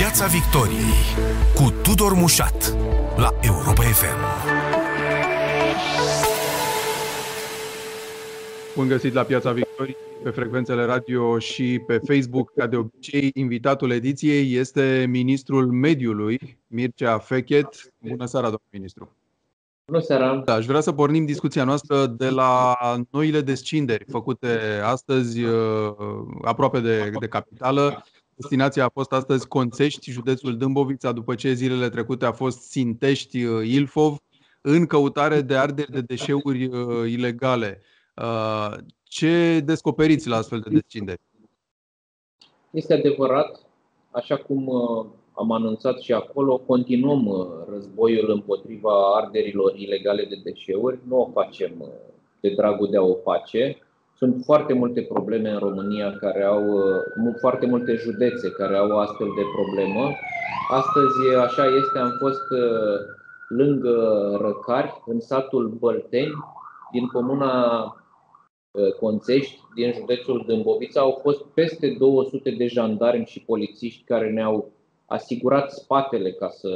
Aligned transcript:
Piața 0.00 0.26
Victoriei 0.26 0.94
cu 1.54 1.72
Tudor 1.82 2.12
Mușat 2.12 2.76
la 3.16 3.30
Europa 3.40 3.82
FM. 3.82 4.18
Bun 8.76 8.88
găsit 8.88 9.12
la 9.12 9.22
Piața 9.22 9.52
Victoriei 9.52 9.96
pe 10.22 10.30
frecvențele 10.30 10.84
radio 10.84 11.38
și 11.38 11.82
pe 11.86 11.98
Facebook. 11.98 12.52
Ca 12.54 12.66
de 12.66 12.76
obicei, 12.76 13.30
invitatul 13.34 13.90
ediției 13.90 14.54
este 14.54 15.06
ministrul 15.08 15.66
mediului, 15.66 16.58
Mircea 16.66 17.18
Fechet. 17.18 17.92
Bună 17.98 18.26
seara, 18.26 18.44
domnul 18.44 18.68
ministru! 18.70 19.16
Bună 19.84 20.00
seara! 20.00 20.36
Da, 20.44 20.54
aș 20.54 20.66
vrea 20.66 20.80
să 20.80 20.92
pornim 20.92 21.24
discuția 21.24 21.64
noastră 21.64 22.06
de 22.06 22.28
la 22.28 22.76
noile 23.10 23.40
descinderi 23.40 24.04
făcute 24.08 24.80
astăzi 24.84 25.42
uh, 25.42 25.92
aproape 26.42 26.80
de, 26.80 27.10
de 27.18 27.28
capitală. 27.28 28.04
Destinația 28.40 28.84
a 28.84 28.88
fost 28.88 29.12
astăzi 29.12 29.48
Conțești, 29.48 30.10
județul 30.10 30.56
Dâmbovița, 30.56 31.12
după 31.12 31.34
ce 31.34 31.52
zilele 31.52 31.88
trecute 31.88 32.24
a 32.24 32.32
fost 32.32 32.60
Sintești, 32.60 33.44
uh, 33.44 33.68
Ilfov, 33.68 34.16
în 34.60 34.86
căutare 34.86 35.40
de 35.40 35.56
arderi 35.56 35.90
de 35.90 36.00
deșeuri 36.00 36.64
uh, 36.64 37.10
ilegale. 37.10 37.82
Ce 39.02 39.60
descoperiți 39.60 40.28
la 40.28 40.36
astfel 40.36 40.60
de 40.60 40.70
descinderi? 40.70 41.20
Este 42.70 42.94
adevărat, 42.94 43.66
așa 44.10 44.36
cum 44.36 44.68
am 45.40 45.52
anunțat 45.52 45.98
și 45.98 46.12
acolo, 46.12 46.58
continuăm 46.58 47.26
uh, 47.26 47.46
războiul 47.68 48.30
împotriva 48.30 49.14
arderilor 49.14 49.74
ilegale 49.76 50.24
de 50.24 50.40
deșeuri. 50.44 50.98
Nu 51.08 51.20
o 51.20 51.30
facem 51.32 51.72
uh, 51.78 51.88
de 52.40 52.54
dragul 52.54 52.90
de 52.90 52.96
a 52.96 53.02
o 53.02 53.14
face. 53.14 53.78
Sunt 54.22 54.44
foarte 54.44 54.72
multe 54.72 55.02
probleme 55.02 55.50
în 55.50 55.58
România 55.58 56.16
care 56.16 56.42
au, 56.44 56.64
uh, 56.68 57.34
foarte 57.40 57.66
multe 57.66 57.94
județe 57.94 58.50
care 58.50 58.76
au 58.76 58.98
astfel 58.98 59.26
de 59.36 59.42
problemă. 59.54 60.10
Astăzi, 60.70 61.36
așa 61.36 61.64
este, 61.64 61.98
am 61.98 62.16
fost 62.18 62.46
lângă 63.48 63.96
Răcari, 64.40 65.02
în 65.06 65.20
satul 65.20 65.68
Bălteni, 65.68 66.32
din 66.92 67.06
comuna 67.06 67.94
Conțești, 69.00 69.60
din 69.74 69.92
județul 69.92 70.44
Dâmbovița, 70.46 71.00
au 71.00 71.18
fost 71.22 71.44
peste 71.44 71.96
200 71.98 72.50
de 72.50 72.66
jandarmi 72.66 73.26
și 73.26 73.44
polițiști 73.44 74.04
care 74.04 74.30
ne-au 74.30 74.70
asigurat 75.06 75.70
spatele, 75.70 76.32
ca 76.32 76.48
să, 76.48 76.70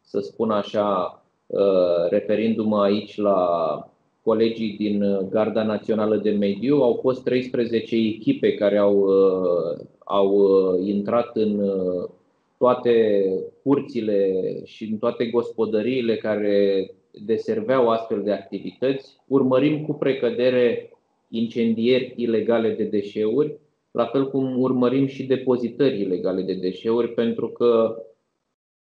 să 0.00 0.20
spun 0.20 0.50
așa, 0.50 1.22
uh, 1.46 2.08
referindu-mă 2.08 2.82
aici 2.82 3.16
la 3.16 3.38
colegii 4.28 4.76
din 4.76 5.26
Garda 5.30 5.62
Națională 5.62 6.16
de 6.16 6.30
Mediu. 6.30 6.82
Au 6.82 6.98
fost 7.00 7.22
13 7.24 7.96
echipe 7.96 8.54
care 8.54 8.76
au, 8.76 8.96
uh, 8.98 9.86
au 10.04 10.28
uh, 10.32 10.86
intrat 10.86 11.36
în 11.36 11.72
toate 12.58 13.24
curțile 13.62 14.42
și 14.64 14.84
în 14.84 14.96
toate 14.98 15.26
gospodăriile 15.26 16.16
care 16.16 16.90
deserveau 17.24 17.88
astfel 17.88 18.22
de 18.22 18.32
activități. 18.32 19.16
Urmărim 19.26 19.84
cu 19.84 19.92
precădere 19.92 20.92
incendieri 21.28 22.12
ilegale 22.16 22.74
de 22.74 22.84
deșeuri 22.84 23.58
la 23.90 24.04
fel 24.04 24.30
cum 24.30 24.60
urmărim 24.60 25.06
și 25.06 25.26
depozitări 25.26 26.00
ilegale 26.00 26.42
de 26.42 26.54
deșeuri, 26.54 27.12
pentru 27.12 27.48
că 27.48 28.02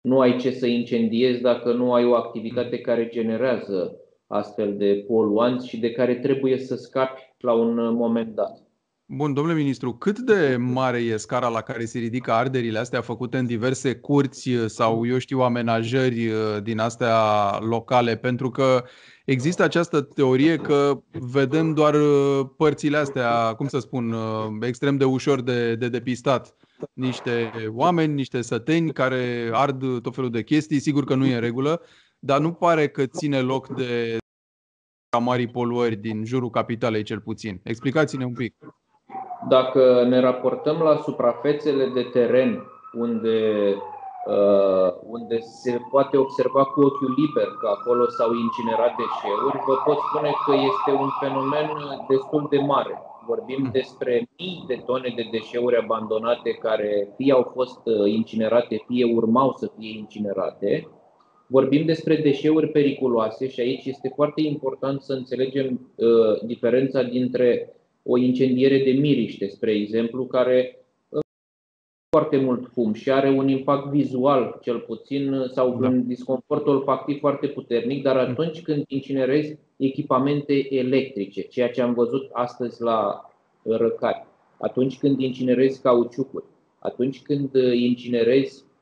nu 0.00 0.20
ai 0.20 0.36
ce 0.36 0.50
să 0.50 0.66
incendiezi 0.66 1.40
dacă 1.40 1.72
nu 1.72 1.92
ai 1.92 2.04
o 2.04 2.14
activitate 2.14 2.78
care 2.78 3.08
generează 3.08 3.98
astfel 4.34 4.76
de 4.76 5.04
poluanți 5.06 5.68
și 5.68 5.76
de 5.76 5.90
care 5.90 6.14
trebuie 6.14 6.58
să 6.58 6.74
scapi 6.76 7.34
la 7.38 7.52
un 7.52 7.94
moment 7.94 8.34
dat. 8.34 8.58
Bun, 9.06 9.34
domnule 9.34 9.56
ministru, 9.56 9.92
cât 9.92 10.18
de 10.18 10.56
mare 10.58 10.98
e 10.98 11.16
scara 11.16 11.48
la 11.48 11.60
care 11.60 11.84
se 11.84 11.98
ridică 11.98 12.32
arderile 12.32 12.78
astea 12.78 13.00
făcute 13.00 13.38
în 13.38 13.46
diverse 13.46 13.94
curți 13.94 14.50
sau, 14.66 15.06
eu 15.06 15.18
știu, 15.18 15.40
amenajări 15.40 16.28
uh, 16.28 16.62
din 16.62 16.78
astea 16.78 17.16
locale? 17.60 18.16
Pentru 18.16 18.50
că 18.50 18.84
Există 19.24 19.62
această 19.62 20.00
teorie 20.00 20.56
că 20.56 21.02
vedem 21.10 21.74
doar 21.74 21.94
uh, 21.94 22.46
părțile 22.56 22.96
astea, 22.96 23.54
cum 23.54 23.68
să 23.68 23.78
spun, 23.78 24.12
uh, 24.12 24.20
extrem 24.60 24.96
de 24.96 25.04
ușor 25.04 25.40
de, 25.40 25.74
de 25.74 25.88
depistat. 25.88 26.56
Niște 26.92 27.52
oameni, 27.68 28.14
niște 28.14 28.42
săteni 28.42 28.92
care 28.92 29.50
ard 29.52 30.00
tot 30.02 30.14
felul 30.14 30.30
de 30.30 30.42
chestii, 30.42 30.78
sigur 30.78 31.04
că 31.04 31.14
nu 31.14 31.26
e 31.26 31.34
în 31.34 31.40
regulă, 31.40 31.80
dar 32.18 32.40
nu 32.40 32.52
pare 32.52 32.88
că 32.88 33.06
ține 33.06 33.40
loc 33.40 33.68
de 33.68 34.16
marii 35.18 35.48
poluări 35.48 35.96
din 35.96 36.24
jurul 36.24 36.50
capitalei 36.50 37.02
cel 37.02 37.20
puțin. 37.20 37.60
Explicați-ne 37.62 38.24
un 38.24 38.32
pic. 38.32 38.54
Dacă 39.48 40.04
ne 40.08 40.20
raportăm 40.20 40.76
la 40.76 40.96
suprafețele 40.96 41.86
de 41.94 42.02
teren 42.02 42.62
unde 42.92 43.38
Uh, 44.24 44.92
unde 45.06 45.38
se 45.40 45.80
poate 45.90 46.16
observa 46.16 46.64
cu 46.64 46.80
ochiul 46.80 47.14
liber 47.16 47.48
că 47.60 47.66
acolo 47.66 48.08
s-au 48.08 48.32
incinerat 48.34 48.92
deșeuri, 48.96 49.62
vă 49.66 49.74
pot 49.84 49.98
spune 49.98 50.30
că 50.44 50.52
este 50.54 50.90
un 51.02 51.08
fenomen 51.20 51.68
destul 52.08 52.46
de 52.50 52.58
mare. 52.58 53.02
Vorbim 53.26 53.60
hmm. 53.60 53.70
despre 53.70 54.28
mii 54.38 54.64
de 54.66 54.82
tone 54.86 55.12
de 55.16 55.28
deșeuri 55.30 55.76
abandonate 55.76 56.50
care 56.50 57.08
fie 57.16 57.32
au 57.32 57.50
fost 57.54 57.80
uh, 57.84 58.12
incinerate, 58.12 58.84
fie 58.86 59.14
urmau 59.14 59.52
să 59.56 59.70
fie 59.78 59.98
incinerate. 59.98 60.88
Vorbim 61.46 61.84
despre 61.84 62.16
deșeuri 62.16 62.68
periculoase 62.68 63.48
și 63.48 63.60
aici 63.60 63.84
este 63.84 64.12
foarte 64.14 64.40
important 64.40 65.00
să 65.00 65.12
înțelegem 65.12 65.90
uh, 65.94 66.06
diferența 66.46 67.02
dintre 67.02 67.74
o 68.02 68.16
incendiere 68.18 68.82
de 68.84 68.90
miriște, 68.90 69.48
spre 69.48 69.70
exemplu, 69.70 70.26
care 70.26 70.78
foarte 72.10 72.36
mult 72.36 72.68
fum 72.72 72.92
și 72.92 73.10
are 73.10 73.30
un 73.30 73.48
impact 73.48 73.90
vizual, 73.90 74.58
cel 74.62 74.78
puțin, 74.78 75.44
sau 75.52 75.78
da. 75.80 75.88
un 75.88 76.06
disconfort 76.06 76.66
olfactiv 76.66 77.18
foarte 77.18 77.46
puternic, 77.46 78.02
dar 78.02 78.16
atunci 78.16 78.62
când 78.62 78.84
incinerezi 78.88 79.58
echipamente 79.76 80.74
electrice, 80.74 81.42
ceea 81.42 81.70
ce 81.70 81.82
am 81.82 81.94
văzut 81.94 82.28
astăzi 82.32 82.82
la 82.82 83.30
răcari, 83.62 84.26
atunci 84.58 84.98
când 84.98 85.20
incinerezi 85.20 85.82
cauciucuri, 85.82 86.44
atunci 86.78 87.22
când 87.22 87.50
incinerezi 87.74 88.62
uh, 88.62 88.73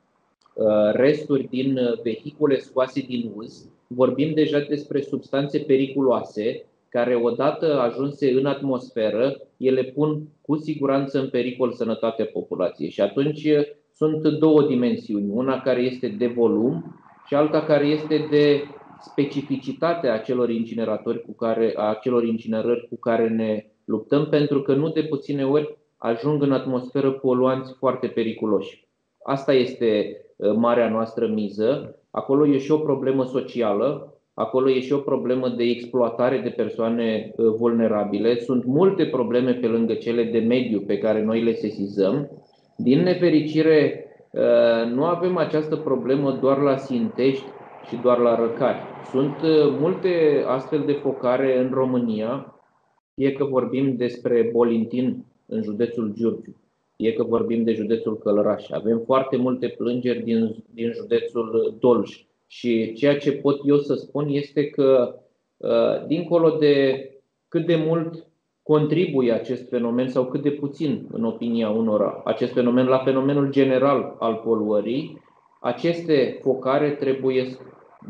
resturi 0.91 1.47
din 1.49 1.79
vehicule 2.03 2.57
scoase 2.57 3.01
din 3.07 3.31
uz, 3.35 3.69
vorbim 3.87 4.33
deja 4.33 4.59
despre 4.59 5.01
substanțe 5.01 5.59
periculoase 5.59 6.65
care 6.89 7.15
odată 7.15 7.79
ajunse 7.79 8.31
în 8.31 8.45
atmosferă, 8.45 9.41
ele 9.57 9.83
pun 9.83 10.21
cu 10.41 10.57
siguranță 10.57 11.19
în 11.19 11.29
pericol 11.29 11.71
sănătatea 11.71 12.25
populației. 12.25 12.89
Și 12.89 13.01
atunci 13.01 13.47
sunt 13.93 14.27
două 14.27 14.63
dimensiuni, 14.67 15.29
una 15.31 15.61
care 15.61 15.81
este 15.81 16.07
de 16.07 16.27
volum 16.27 16.95
și 17.27 17.35
alta 17.35 17.63
care 17.63 17.85
este 17.85 18.27
de 18.29 18.63
specificitatea 19.01 20.13
acelor 20.13 20.49
incineratori 20.49 21.21
cu 21.21 21.31
care, 21.31 21.73
a 21.75 21.89
acelor 21.89 22.23
incinerări 22.23 22.87
cu 22.87 22.95
care 22.95 23.29
ne 23.29 23.65
luptăm, 23.85 24.27
pentru 24.29 24.61
că 24.61 24.73
nu 24.73 24.89
de 24.89 25.03
puține 25.03 25.45
ori 25.45 25.77
ajung 25.97 26.41
în 26.41 26.51
atmosferă 26.51 27.11
poluanți 27.11 27.73
foarte 27.77 28.07
periculoși. 28.07 28.87
Asta 29.23 29.53
este 29.53 30.17
marea 30.55 30.89
noastră 30.89 31.27
miză. 31.27 31.99
Acolo 32.11 32.47
e 32.47 32.57
și 32.57 32.71
o 32.71 32.77
problemă 32.77 33.23
socială, 33.23 34.13
Acolo 34.35 34.69
e 34.69 34.79
și 34.79 34.93
o 34.93 34.97
problemă 34.97 35.49
de 35.49 35.63
exploatare 35.63 36.39
de 36.39 36.49
persoane 36.49 37.33
uh, 37.35 37.53
vulnerabile. 37.57 38.39
Sunt 38.39 38.65
multe 38.65 39.05
probleme 39.05 39.53
pe 39.53 39.67
lângă 39.67 39.93
cele 39.93 40.23
de 40.23 40.39
mediu 40.39 40.79
pe 40.79 40.97
care 40.97 41.23
noi 41.23 41.43
le 41.43 41.53
sesizăm. 41.53 42.29
Din 42.77 43.03
nefericire, 43.03 44.05
uh, 44.31 44.91
nu 44.91 45.03
avem 45.05 45.37
această 45.37 45.75
problemă 45.75 46.31
doar 46.31 46.57
la 46.57 46.77
Sintești 46.77 47.45
și 47.87 47.95
doar 47.95 48.17
la 48.17 48.35
Răcari. 48.35 48.81
Sunt 49.11 49.35
uh, 49.43 49.77
multe 49.79 50.43
astfel 50.47 50.83
de 50.85 50.93
focare 50.93 51.59
în 51.59 51.69
România, 51.73 52.55
fie 53.15 53.31
că 53.31 53.43
vorbim 53.43 53.95
despre 53.95 54.49
Bolintin 54.53 55.25
în 55.45 55.61
județul 55.61 56.11
Giurgiu, 56.15 56.55
fie 57.03 57.13
că 57.13 57.23
vorbim 57.23 57.63
de 57.63 57.73
județul 57.73 58.17
Călăraș. 58.17 58.69
Avem 58.69 59.01
foarte 59.05 59.37
multe 59.37 59.67
plângeri 59.67 60.23
din, 60.23 60.63
din 60.73 60.91
județul 60.91 61.77
Dolj 61.79 62.25
și 62.47 62.93
ceea 62.93 63.17
ce 63.17 63.31
pot 63.31 63.59
eu 63.65 63.77
să 63.77 63.93
spun 63.93 64.27
este 64.29 64.69
că, 64.69 65.15
uh, 65.57 66.05
dincolo 66.07 66.49
de 66.49 67.07
cât 67.47 67.65
de 67.65 67.75
mult 67.75 68.27
contribuie 68.61 69.31
acest 69.31 69.69
fenomen 69.69 70.07
sau 70.07 70.25
cât 70.25 70.41
de 70.41 70.49
puțin, 70.49 71.07
în 71.11 71.23
opinia 71.23 71.69
unora, 71.69 72.21
acest 72.25 72.53
fenomen 72.53 72.85
la 72.85 72.97
fenomenul 72.97 73.49
general 73.49 74.15
al 74.19 74.41
poluării, 74.43 75.21
aceste 75.61 76.39
focare 76.41 76.89
trebuie 76.89 77.45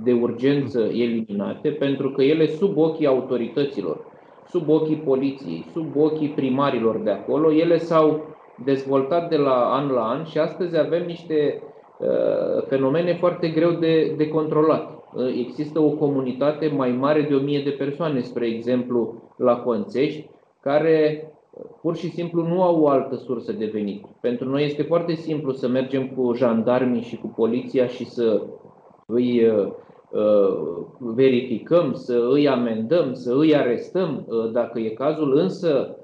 de 0.04 0.13
urgență 0.13 0.80
eliminate 0.80 1.69
pentru 1.69 2.12
că 2.12 2.24
ele 2.24 2.48
sub 2.48 2.78
ochii 2.78 3.07
autorităților, 3.07 4.06
sub 4.50 4.69
ochii 4.69 4.95
poliției, 4.95 5.66
sub 5.72 5.95
ochii 5.95 6.30
primarilor 6.30 6.98
de 6.98 7.10
acolo, 7.10 7.51
ele 7.54 7.78
s-au 7.78 8.34
dezvoltat 8.64 9.30
de 9.30 9.38
la 9.38 9.74
an 9.74 9.92
la 9.92 10.02
an 10.02 10.24
și 10.24 10.38
astăzi 10.38 10.78
avem 10.78 11.06
niște 11.06 11.62
Uh, 12.04 12.64
fenomene 12.68 13.14
foarte 13.14 13.48
greu 13.48 13.72
de, 13.72 14.14
de 14.18 14.28
controlat. 14.28 15.04
Uh, 15.14 15.26
există 15.38 15.80
o 15.80 15.90
comunitate 15.90 16.68
mai 16.68 16.92
mare 16.92 17.22
de 17.22 17.36
1000 17.36 17.62
de 17.64 17.70
persoane, 17.70 18.22
spre 18.22 18.48
exemplu, 18.48 19.22
la 19.38 19.56
Conțești, 19.56 20.30
care 20.62 21.28
pur 21.82 21.96
și 21.96 22.10
simplu 22.10 22.48
nu 22.48 22.64
au 22.64 22.82
o 22.82 22.88
altă 22.88 23.16
sursă 23.16 23.52
de 23.52 23.70
venit. 23.74 24.06
Pentru 24.22 24.50
noi 24.50 24.64
este 24.64 24.84
foarte 24.84 25.14
simplu 25.14 25.52
să 25.52 25.68
mergem 25.68 26.08
cu 26.08 26.34
jandarmii 26.34 27.02
și 27.02 27.18
cu 27.18 27.28
poliția 27.28 27.88
și 27.88 28.06
să 28.06 28.42
îi 29.06 29.48
uh, 29.48 29.68
uh, 30.12 30.86
verificăm, 31.00 31.94
să 31.94 32.28
îi 32.32 32.48
amendăm, 32.48 33.14
să 33.14 33.34
îi 33.38 33.56
arestăm, 33.56 34.26
uh, 34.28 34.52
dacă 34.52 34.80
e 34.80 34.90
cazul, 34.90 35.38
însă 35.38 35.98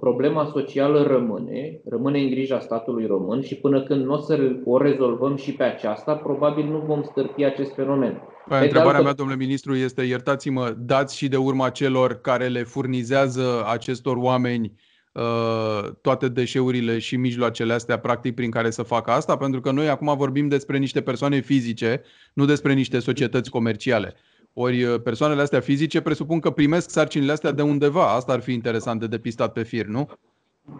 problema 0.00 0.50
socială 0.52 1.02
rămâne, 1.02 1.80
rămâne 1.84 2.20
în 2.20 2.30
grija 2.30 2.60
statului 2.60 3.06
român 3.06 3.42
și 3.42 3.54
până 3.54 3.82
când 3.82 4.04
nu 4.04 4.12
o 4.12 4.16
să 4.16 4.56
o 4.64 4.78
rezolvăm 4.78 5.36
și 5.36 5.52
pe 5.52 5.62
aceasta, 5.62 6.14
probabil 6.14 6.64
nu 6.64 6.78
vom 6.86 7.02
stârpi 7.02 7.44
acest 7.44 7.74
fenomen. 7.74 8.22
Păi, 8.48 8.62
întrebarea 8.62 8.90
altă... 8.90 9.02
mea, 9.02 9.12
domnule 9.12 9.38
ministru, 9.38 9.74
este, 9.74 10.02
iertați-mă, 10.02 10.74
dați 10.78 11.16
și 11.16 11.28
de 11.28 11.36
urma 11.36 11.68
celor 11.68 12.20
care 12.20 12.46
le 12.46 12.62
furnizează 12.62 13.64
acestor 13.70 14.16
oameni 14.16 14.72
uh, 15.12 15.88
toate 16.00 16.28
deșeurile 16.28 16.98
și 16.98 17.16
mijloacele 17.16 17.72
astea, 17.72 17.98
practic, 17.98 18.34
prin 18.34 18.50
care 18.50 18.70
să 18.70 18.82
facă 18.82 19.10
asta? 19.10 19.36
Pentru 19.36 19.60
că 19.60 19.70
noi 19.70 19.88
acum 19.88 20.16
vorbim 20.16 20.48
despre 20.48 20.78
niște 20.78 21.00
persoane 21.00 21.40
fizice, 21.40 22.02
nu 22.32 22.44
despre 22.44 22.72
niște 22.72 22.98
societăți 22.98 23.50
comerciale. 23.50 24.14
Ori 24.60 24.82
uh, 24.82 25.00
persoanele 25.04 25.40
astea 25.40 25.60
fizice 25.60 26.00
presupun 26.00 26.40
că 26.40 26.50
primesc 26.50 26.90
sarcinile 26.90 27.32
astea 27.32 27.52
de 27.52 27.62
undeva. 27.62 28.14
Asta 28.14 28.32
ar 28.32 28.40
fi 28.40 28.52
interesant 28.52 29.00
de 29.00 29.06
depistat 29.06 29.52
pe 29.52 29.62
fir, 29.62 29.86
nu? 29.86 30.08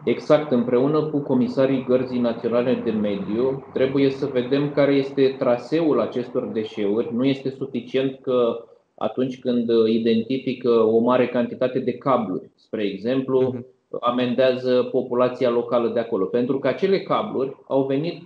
Exact, 0.05 0.51
împreună 0.51 1.03
cu 1.03 1.19
comisarii 1.19 1.85
Gărzii 1.89 2.21
Naționale 2.21 2.81
de 2.85 2.91
Mediu, 2.91 3.67
trebuie 3.73 4.11
să 4.11 4.27
vedem 4.27 4.73
care 4.73 4.95
este 4.95 5.35
traseul 5.39 6.01
acestor 6.01 6.47
deșeuri. 6.47 7.15
Nu 7.15 7.25
este 7.25 7.51
suficient 7.51 8.19
că 8.23 8.65
atunci 8.95 9.39
când 9.39 9.71
identifică 9.87 10.71
o 10.71 10.99
mare 10.99 11.29
cantitate 11.29 11.79
de 11.79 11.93
cabluri, 11.93 12.51
spre 12.55 12.83
exemplu, 12.83 13.55
uh-huh. 13.55 13.99
amendează 14.01 14.89
populația 14.91 15.51
locală 15.51 15.89
de 15.89 16.01
acolo. 16.01 16.25
Pentru 16.25 16.59
că 16.59 16.69
acele 16.69 17.01
cabluri 17.01 17.57
au 17.69 17.87
venit 17.87 18.23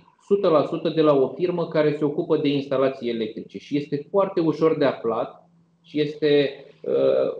100% 0.91 0.95
de 0.95 1.01
la 1.01 1.13
o 1.13 1.27
firmă 1.27 1.67
care 1.67 1.95
se 1.97 2.05
ocupă 2.05 2.37
de 2.37 2.47
instalații 2.47 3.09
electrice 3.09 3.57
și 3.57 3.77
este 3.77 4.07
foarte 4.09 4.39
ușor 4.39 4.77
de 4.77 4.85
aflat 4.85 5.42
și 5.83 6.01
este 6.01 6.65
uh, 6.81 6.93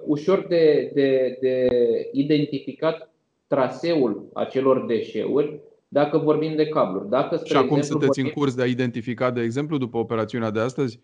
ușor 0.06 0.46
de, 0.50 0.92
de, 0.94 1.38
de 1.42 1.68
identificat 2.12 3.14
traseul 3.48 4.30
acelor 4.34 4.86
deșeuri 4.86 5.60
dacă 5.88 6.18
vorbim 6.18 6.56
de 6.56 6.68
cabluri. 6.68 7.10
Dacă, 7.10 7.42
și 7.44 7.56
acum 7.56 7.78
exemplu, 7.78 7.84
sunteți 7.84 8.22
vorbim... 8.22 8.26
în 8.26 8.42
curs 8.42 8.56
de 8.56 8.62
a 8.62 8.66
identifica, 8.66 9.32
de 9.32 9.42
exemplu, 9.42 9.78
după 9.78 9.98
operațiunea 9.98 10.52
de 10.52 10.60
astăzi? 10.60 11.00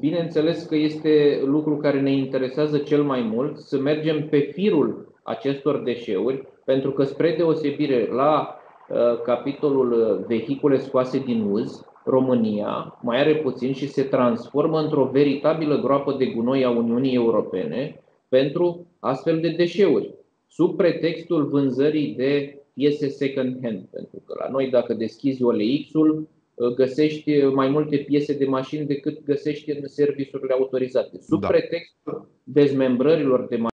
Bineînțeles 0.00 0.62
că 0.62 0.76
este 0.76 1.42
lucru 1.44 1.76
care 1.76 2.00
ne 2.00 2.12
interesează 2.12 2.78
cel 2.78 3.02
mai 3.02 3.20
mult, 3.20 3.58
să 3.58 3.78
mergem 3.78 4.28
pe 4.28 4.38
firul 4.38 5.14
acestor 5.22 5.82
deșeuri, 5.82 6.46
pentru 6.64 6.92
că 6.92 7.04
spre 7.04 7.34
deosebire 7.36 8.08
la 8.12 8.56
uh, 8.88 9.20
capitolul 9.24 9.92
uh, 9.92 10.26
vehicule 10.26 10.78
scoase 10.78 11.18
din 11.18 11.42
uz, 11.50 11.84
România 12.04 12.98
mai 13.02 13.18
are 13.18 13.36
puțin 13.36 13.72
și 13.72 13.88
se 13.88 14.02
transformă 14.02 14.80
într-o 14.80 15.04
veritabilă 15.04 15.80
groapă 15.80 16.12
de 16.18 16.26
gunoi 16.26 16.64
a 16.64 16.70
Uniunii 16.70 17.14
Europene 17.14 18.02
pentru 18.28 18.86
astfel 18.98 19.40
de 19.40 19.48
deșeuri 19.48 20.14
sub 20.48 20.76
pretextul 20.76 21.46
vânzării 21.46 22.14
de 22.14 22.58
piese 22.74 23.08
second 23.08 23.58
hand. 23.62 23.84
Pentru 23.90 24.22
că 24.26 24.34
la 24.38 24.50
noi, 24.50 24.70
dacă 24.70 24.94
deschizi 24.94 25.42
OLX-ul, 25.42 26.28
uh, 26.54 26.74
găsești 26.74 27.44
mai 27.44 27.68
multe 27.68 27.96
piese 27.96 28.36
de 28.36 28.44
mașini 28.44 28.86
decât 28.86 29.24
găsești 29.24 29.70
în 29.70 29.88
serviciurile 29.88 30.52
autorizate. 30.52 31.18
Sub 31.20 31.40
da. 31.40 31.46
pretextul 31.46 32.28
dezmembrărilor 32.42 33.40
de 33.40 33.56
mașini, 33.56 33.70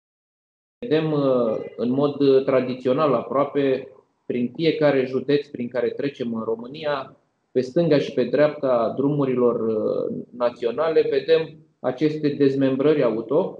vedem 0.80 1.12
uh, 1.12 1.56
în 1.76 1.90
mod 1.92 2.46
tradițional 2.46 3.14
aproape 3.14 3.88
prin 4.26 4.52
fiecare 4.56 5.06
județ 5.06 5.48
prin 5.48 5.68
care 5.68 5.90
trecem 5.90 6.34
în 6.34 6.44
România, 6.44 7.18
pe 7.54 7.62
stânga 7.62 7.98
și 7.98 8.14
pe 8.14 8.24
dreapta 8.24 8.94
drumurilor 8.98 9.60
uh, 9.68 10.16
naționale, 10.38 11.08
vedem 11.10 11.56
aceste 11.80 12.28
dezmembrări 12.28 13.04
auto 13.04 13.58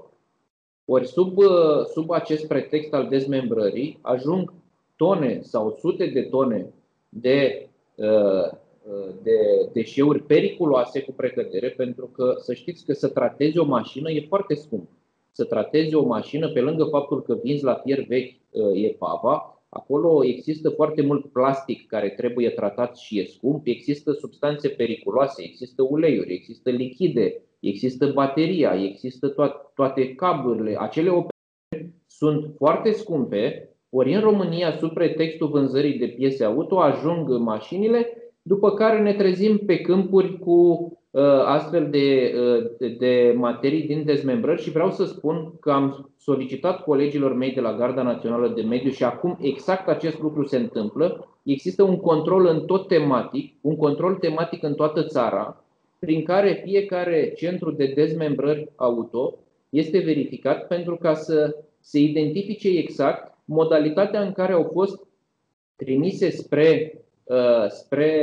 ori 0.86 1.08
sub, 1.08 1.38
uh, 1.38 1.86
sub 1.94 2.12
acest 2.12 2.48
pretext 2.48 2.94
al 2.94 3.08
dezmembrării 3.08 4.00
ajung 4.02 4.54
tone 4.96 5.40
sau 5.42 5.78
sute 5.80 6.06
de 6.06 6.22
tone 6.22 6.74
de, 7.10 7.70
uh, 7.96 8.06
uh, 8.06 9.14
de 9.22 9.70
deșeuri 9.74 10.24
periculoase 10.24 11.02
cu 11.02 11.12
precădere, 11.12 11.70
pentru 11.70 12.06
că 12.06 12.36
să 12.38 12.54
știți 12.54 12.86
că 12.86 12.94
să 12.94 13.08
tratezi 13.08 13.58
o 13.58 13.66
mașină 13.66 14.12
e 14.12 14.26
foarte 14.28 14.54
scump. 14.54 14.90
Să 15.32 15.44
tratezi 15.44 15.96
o 15.96 16.06
mașină, 16.06 16.50
pe 16.50 16.60
lângă 16.62 16.84
faptul 16.84 17.22
că 17.22 17.38
vinzi 17.44 17.64
la 17.64 17.74
fier 17.74 18.06
vechi 18.08 18.36
e 18.74 18.88
pava, 18.88 19.63
acolo 19.74 20.26
există 20.26 20.70
foarte 20.70 21.02
mult 21.02 21.32
plastic 21.32 21.88
care 21.88 22.10
trebuie 22.10 22.50
tratat 22.50 22.98
și 22.98 23.20
e 23.20 23.26
scump, 23.26 23.68
există 23.68 24.12
substanțe 24.12 24.70
periculoase, 24.70 25.44
există 25.44 25.84
uleiuri, 25.90 26.34
există 26.34 26.70
lichide, 26.70 27.42
există 27.60 28.12
bateria, 28.12 28.84
există 28.84 29.32
to- 29.32 29.74
toate 29.76 30.16
cablurile. 30.16 30.76
Acele 30.80 31.10
operațiuni 31.10 32.04
sunt 32.08 32.54
foarte 32.56 32.92
scumpe, 32.92 33.70
ori 33.90 34.14
în 34.14 34.22
România, 34.22 34.78
sub 34.78 34.94
pretextul 34.94 35.48
vânzării 35.48 36.00
de 36.00 36.08
piese 36.08 36.44
auto, 36.44 36.80
ajung 36.80 37.38
mașinile, 37.38 38.08
după 38.42 38.74
care 38.74 39.02
ne 39.02 39.14
trezim 39.14 39.58
pe 39.58 39.78
câmpuri 39.82 40.40
cu 40.40 40.52
uh, 40.52 41.03
astfel 41.46 41.90
de, 41.90 42.34
uh, 42.38 42.72
de, 42.78 42.88
de 42.88 43.34
materii 43.38 43.84
din 43.84 44.04
dezmembrări 44.06 44.62
și 44.62 44.72
vreau 44.72 44.92
să 44.92 45.06
spun 45.06 45.54
că 45.60 45.72
am 45.72 46.12
solicitat 46.18 46.84
colegilor 46.84 47.34
mei 47.34 47.52
de 47.52 47.62
la 47.62 47.76
Garda 47.76 48.02
Națională 48.02 48.48
de 48.48 48.62
Mediu 48.62 48.90
și 48.90 49.04
acum 49.04 49.38
exact 49.42 49.88
acest 49.88 50.20
lucru 50.22 50.46
se 50.46 50.58
întâmplă. 50.58 51.28
Există 51.44 51.84
un 51.84 51.98
control 51.98 52.46
în 52.46 52.66
tot 52.66 52.88
tematic, 52.88 53.54
un 53.62 53.76
control 53.76 54.16
tematic 54.16 54.64
în 54.64 54.74
toată 54.74 55.04
țara, 55.04 55.64
prin 56.00 56.24
care 56.24 56.62
fiecare 56.66 57.34
centru 57.36 57.72
de 57.72 57.92
dezmembrări 57.96 58.70
auto 58.76 59.36
este 59.70 60.00
verificat 60.00 60.68
pentru 60.68 60.96
ca 60.96 61.14
să 61.14 61.56
se 61.80 62.00
identifice 62.00 62.70
exact 62.70 63.38
modalitatea 63.46 64.22
în 64.22 64.32
care 64.32 64.54
au 64.54 64.70
fost 64.74 65.00
trimise 65.76 66.30
spre, 66.30 67.00
uh, 67.24 67.68
spre 67.70 68.16
uh, 68.16 68.22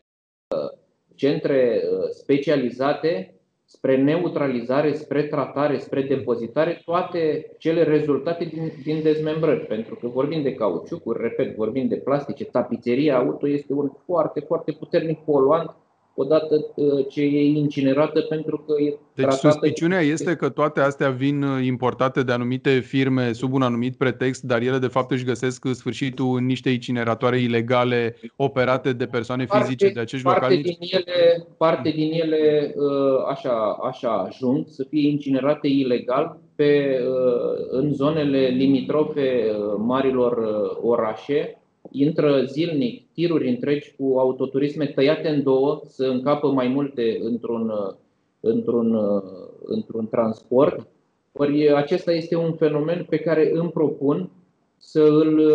centre 1.20 1.82
uh, 1.82 2.08
specializate, 2.10 3.34
spre 3.64 3.96
neutralizare, 3.96 4.92
spre 4.92 5.22
tratare, 5.22 5.78
spre 5.78 6.02
depozitare, 6.02 6.82
toate 6.84 7.46
cele 7.58 7.82
rezultate 7.82 8.44
din, 8.44 8.72
din 8.82 9.02
dezmembrări. 9.02 9.66
Pentru 9.66 9.94
că 9.94 10.08
vorbim 10.08 10.42
de 10.42 10.54
cauciucuri, 10.54 11.22
repet, 11.22 11.54
vorbim 11.56 11.88
de 11.88 11.96
plastice, 11.96 12.44
tapiseria 12.44 13.18
auto 13.18 13.48
este 13.48 13.72
un 13.72 13.90
foarte, 14.04 14.40
foarte 14.40 14.72
puternic 14.72 15.18
poluant 15.18 15.74
odată 16.20 16.66
uh, 16.74 17.06
ce 17.08 17.22
e 17.22 17.42
incinerată 17.44 18.20
pentru 18.20 18.64
că 18.66 18.82
e 18.82 18.98
Deci 19.14 19.24
tratată 19.24 19.48
suspiciunea 19.48 20.00
este 20.00 20.36
că 20.36 20.48
toate 20.48 20.80
astea 20.80 21.10
vin 21.10 21.42
uh, 21.42 21.64
importate 21.64 22.22
de 22.22 22.32
anumite 22.32 22.78
firme 22.78 23.32
sub 23.32 23.52
un 23.52 23.62
anumit 23.62 23.96
pretext, 23.96 24.42
dar 24.42 24.60
ele 24.62 24.78
de 24.78 24.86
fapt 24.86 25.10
își 25.10 25.24
găsesc 25.24 25.66
sfârșitul 25.72 26.36
în 26.36 26.46
niște 26.46 26.70
incineratoare 26.70 27.38
ilegale 27.38 28.16
operate 28.36 28.92
de 28.92 29.06
persoane 29.06 29.44
parte, 29.44 29.64
fizice 29.64 29.88
de 29.88 30.00
acești 30.00 30.24
parte 30.24 30.40
localnici? 30.40 30.78
Din 30.78 30.88
ele, 30.90 31.46
parte 31.56 31.90
din 31.90 32.12
ele 32.12 32.74
uh, 32.76 33.24
așa, 33.28 33.78
așa 33.82 34.10
ajung 34.10 34.64
să 34.68 34.86
fie 34.88 35.08
incinerate 35.08 35.68
ilegal 35.68 36.38
pe, 36.54 37.00
în 37.70 37.92
zonele 37.92 38.46
limitrofe 38.46 39.44
marilor 39.76 40.38
orașe, 40.82 41.59
intră 41.90 42.44
zilnic 42.44 43.12
tiruri 43.12 43.48
întregi 43.48 43.94
cu 43.98 44.18
autoturisme 44.18 44.86
tăiate 44.86 45.28
în 45.28 45.42
două, 45.42 45.80
să 45.84 46.04
încapă 46.04 46.50
mai 46.50 46.68
multe 46.68 47.18
într-un, 47.22 47.72
într-un, 48.40 48.98
într-un 49.64 50.08
transport. 50.08 50.86
Ori 51.32 51.72
acesta 51.72 52.12
este 52.12 52.36
un 52.36 52.52
fenomen 52.52 53.06
pe 53.08 53.18
care 53.18 53.50
îmi 53.54 53.70
propun 53.70 54.30
să 54.78 55.02
îl, 55.02 55.52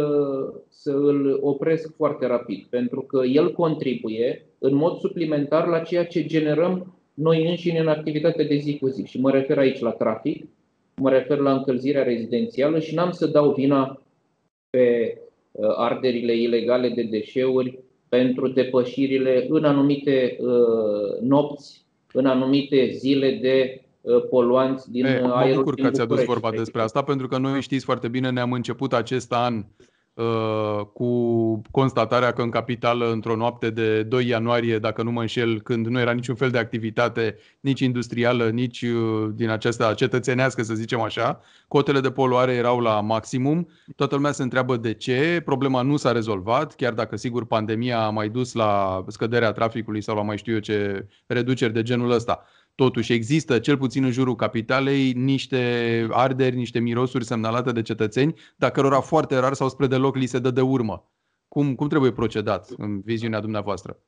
să 0.69 0.91
îl 0.91 1.39
opresc 1.41 1.95
foarte 1.95 2.27
rapid, 2.27 2.65
pentru 2.69 3.01
că 3.01 3.25
el 3.25 3.51
contribuie 3.51 4.45
în 4.59 4.75
mod 4.75 4.97
suplimentar 4.97 5.67
la 5.67 5.79
ceea 5.79 6.05
ce 6.05 6.25
generăm 6.25 6.95
noi 7.13 7.49
înșine 7.49 7.79
în 7.79 7.87
activitatea 7.87 8.45
de 8.45 8.55
zi 8.55 8.77
cu 8.77 8.87
zi. 8.87 9.03
Și 9.03 9.19
mă 9.19 9.31
refer 9.31 9.57
aici 9.57 9.79
la 9.79 9.91
trafic, 9.91 10.45
mă 10.95 11.09
refer 11.09 11.37
la 11.37 11.53
încălzirea 11.53 12.03
rezidențială 12.03 12.79
și 12.79 12.95
n-am 12.95 13.11
să 13.11 13.27
dau 13.27 13.51
vina 13.53 14.01
pe 14.69 15.17
Uh, 15.19 15.24
arderile 15.75 16.35
ilegale 16.35 16.89
de 16.89 17.03
deșeuri 17.03 17.79
pentru 18.09 18.47
depășirile 18.47 19.45
în 19.49 19.63
anumite 19.63 20.37
uh, 20.39 21.19
nopți, 21.21 21.85
în 22.13 22.25
anumite 22.25 22.89
zile 22.91 23.37
de 23.41 23.81
uh, 24.01 24.23
poluanți 24.29 24.91
din 24.91 25.05
e, 25.05 25.09
aerul. 25.09 25.55
Mă 25.55 25.55
bucur 25.55 25.75
că 25.75 25.85
ați 25.85 26.01
adus 26.01 26.23
vorba 26.23 26.51
despre 26.51 26.81
asta, 26.81 27.01
pentru 27.01 27.27
că 27.27 27.37
noi 27.37 27.61
știți 27.61 27.85
foarte 27.85 28.07
bine, 28.07 28.29
ne-am 28.29 28.51
început 28.51 28.93
acest 28.93 29.33
an 29.33 29.53
Uh, 29.55 29.94
cu 30.93 31.61
constatarea 31.71 32.31
că 32.31 32.41
în 32.41 32.49
capitală, 32.49 33.11
într-o 33.11 33.35
noapte 33.35 33.69
de 33.69 34.03
2 34.03 34.27
ianuarie, 34.27 34.79
dacă 34.79 35.03
nu 35.03 35.11
mă 35.11 35.21
înșel, 35.21 35.61
când 35.61 35.87
nu 35.87 35.99
era 35.99 36.11
niciun 36.11 36.35
fel 36.35 36.49
de 36.49 36.57
activitate, 36.57 37.37
nici 37.59 37.79
industrială, 37.79 38.49
nici 38.49 38.81
uh, 38.81 39.29
din 39.33 39.49
aceasta 39.49 39.93
cetățenească, 39.93 40.63
să 40.63 40.73
zicem 40.73 41.01
așa, 41.01 41.41
cotele 41.67 41.99
de 41.99 42.11
poluare 42.11 42.53
erau 42.53 42.79
la 42.79 43.01
maximum. 43.01 43.67
Toată 43.95 44.15
lumea 44.15 44.31
se 44.31 44.43
întreabă 44.43 44.77
de 44.77 44.93
ce, 44.93 45.41
problema 45.45 45.81
nu 45.81 45.97
s-a 45.97 46.11
rezolvat, 46.11 46.75
chiar 46.75 46.93
dacă, 46.93 47.15
sigur, 47.17 47.45
pandemia 47.45 47.99
a 47.99 48.09
mai 48.09 48.29
dus 48.29 48.53
la 48.53 49.03
scăderea 49.07 49.51
traficului 49.51 50.01
sau 50.01 50.15
la 50.15 50.21
mai 50.21 50.37
știu 50.37 50.53
eu 50.53 50.59
ce 50.59 51.07
reduceri 51.27 51.73
de 51.73 51.81
genul 51.81 52.11
ăsta. 52.11 52.45
Totuși 52.75 53.13
există, 53.13 53.59
cel 53.59 53.77
puțin 53.77 54.03
în 54.03 54.11
jurul 54.11 54.35
capitalei, 54.35 55.11
niște 55.11 55.57
arderi, 56.11 56.55
niște 56.55 56.79
mirosuri 56.79 57.25
semnalate 57.25 57.71
de 57.71 57.81
cetățeni, 57.81 58.33
dar 58.55 58.71
cărora 58.71 58.99
foarte 58.99 59.37
rar 59.37 59.53
sau 59.53 59.69
spre 59.69 59.87
deloc 59.87 60.15
li 60.15 60.25
se 60.25 60.39
dă 60.39 60.51
de 60.51 60.61
urmă. 60.61 61.09
Cum, 61.47 61.75
cum 61.75 61.87
trebuie 61.87 62.11
procedat 62.11 62.69
în 62.77 63.01
viziunea 63.01 63.39
dumneavoastră? 63.39 63.99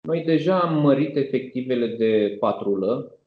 Noi 0.00 0.22
deja 0.24 0.60
am 0.60 0.80
mărit 0.80 1.16
efectivele 1.16 1.86
de 1.86 2.36
patrulă, 2.40 3.18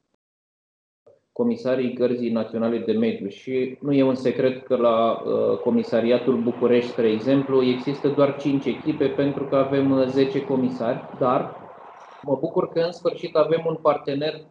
comisarii 1.32 1.94
Gărzii 1.94 2.32
Naționale 2.32 2.78
de 2.78 2.92
Mediu 2.92 3.28
și 3.28 3.78
nu 3.82 3.94
e 3.94 4.04
un 4.04 4.16
secret 4.16 4.66
că 4.66 4.76
la 4.76 5.12
uh, 5.12 5.58
Comisariatul 5.58 6.42
București, 6.42 6.90
spre 6.90 7.12
exemplu, 7.12 7.64
există 7.64 8.08
doar 8.08 8.38
5 8.38 8.66
echipe 8.66 9.06
pentru 9.08 9.44
că 9.44 9.56
avem 9.56 10.06
10 10.08 10.42
comisari, 10.42 11.18
dar 11.20 11.67
Mă 12.28 12.38
bucur 12.40 12.70
că 12.70 12.80
în 12.80 12.92
sfârșit 12.92 13.36
avem 13.36 13.64
un 13.68 13.78
partener 13.82 14.42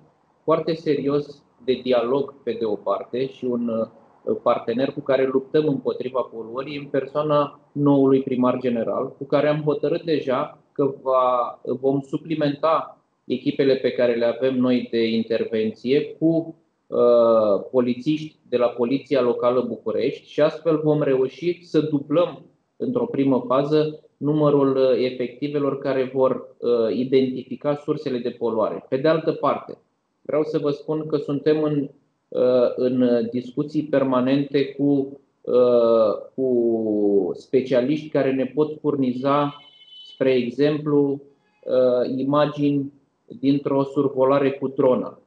foarte 0.44 0.74
serios 0.74 1.42
de 1.64 1.80
dialog 1.82 2.34
pe 2.42 2.52
de 2.52 2.64
o 2.64 2.74
parte 2.74 3.26
și 3.26 3.44
un 3.44 3.68
uh, 3.68 4.36
partener 4.42 4.92
cu 4.92 5.00
care 5.00 5.26
luptăm 5.26 5.68
împotriva 5.68 6.20
poluării 6.20 6.78
în 6.78 6.84
persoana 6.84 7.60
noului 7.72 8.22
primar 8.22 8.58
general, 8.58 9.12
cu 9.18 9.24
care 9.24 9.48
am 9.48 9.62
hotărât 9.62 10.02
deja 10.02 10.58
că 10.72 10.94
va, 11.02 11.60
vom 11.62 12.00
suplimenta 12.00 13.02
echipele 13.24 13.74
pe 13.74 13.90
care 13.90 14.14
le 14.14 14.24
avem 14.24 14.56
noi 14.56 14.88
de 14.90 15.08
intervenție 15.08 16.04
cu 16.04 16.56
uh, 16.86 17.64
polițiști 17.70 18.36
de 18.48 18.56
la 18.56 18.66
Poliția 18.66 19.20
Locală 19.20 19.60
București 19.60 20.28
și 20.28 20.40
astfel 20.40 20.80
vom 20.80 21.02
reuși 21.02 21.64
să 21.64 21.80
dublăm 21.80 22.44
într-o 22.76 23.06
primă 23.06 23.44
fază 23.46 24.05
numărul 24.16 24.76
uh, 24.76 25.04
efectivelor 25.04 25.78
care 25.78 26.10
vor 26.14 26.56
uh, 26.58 26.96
identifica 26.96 27.74
sursele 27.74 28.18
de 28.18 28.30
poluare. 28.30 28.84
Pe 28.88 28.96
de 28.96 29.08
altă 29.08 29.32
parte, 29.32 29.78
vreau 30.22 30.42
să 30.42 30.58
vă 30.58 30.70
spun 30.70 31.06
că 31.06 31.16
suntem 31.16 31.62
în, 31.62 31.88
uh, 32.28 32.72
în 32.76 33.28
discuții 33.30 33.82
permanente 33.82 34.64
cu, 34.64 35.20
cu 36.34 37.32
specialiști 37.34 38.08
care 38.08 38.32
ne 38.32 38.44
pot 38.44 38.78
furniza, 38.80 39.56
spre 40.12 40.34
exemplu, 40.34 41.22
imagini 42.16 42.92
dintr-o 43.40 43.82
survolare 43.82 44.50
cu 44.50 44.68
dronă. 44.68 45.20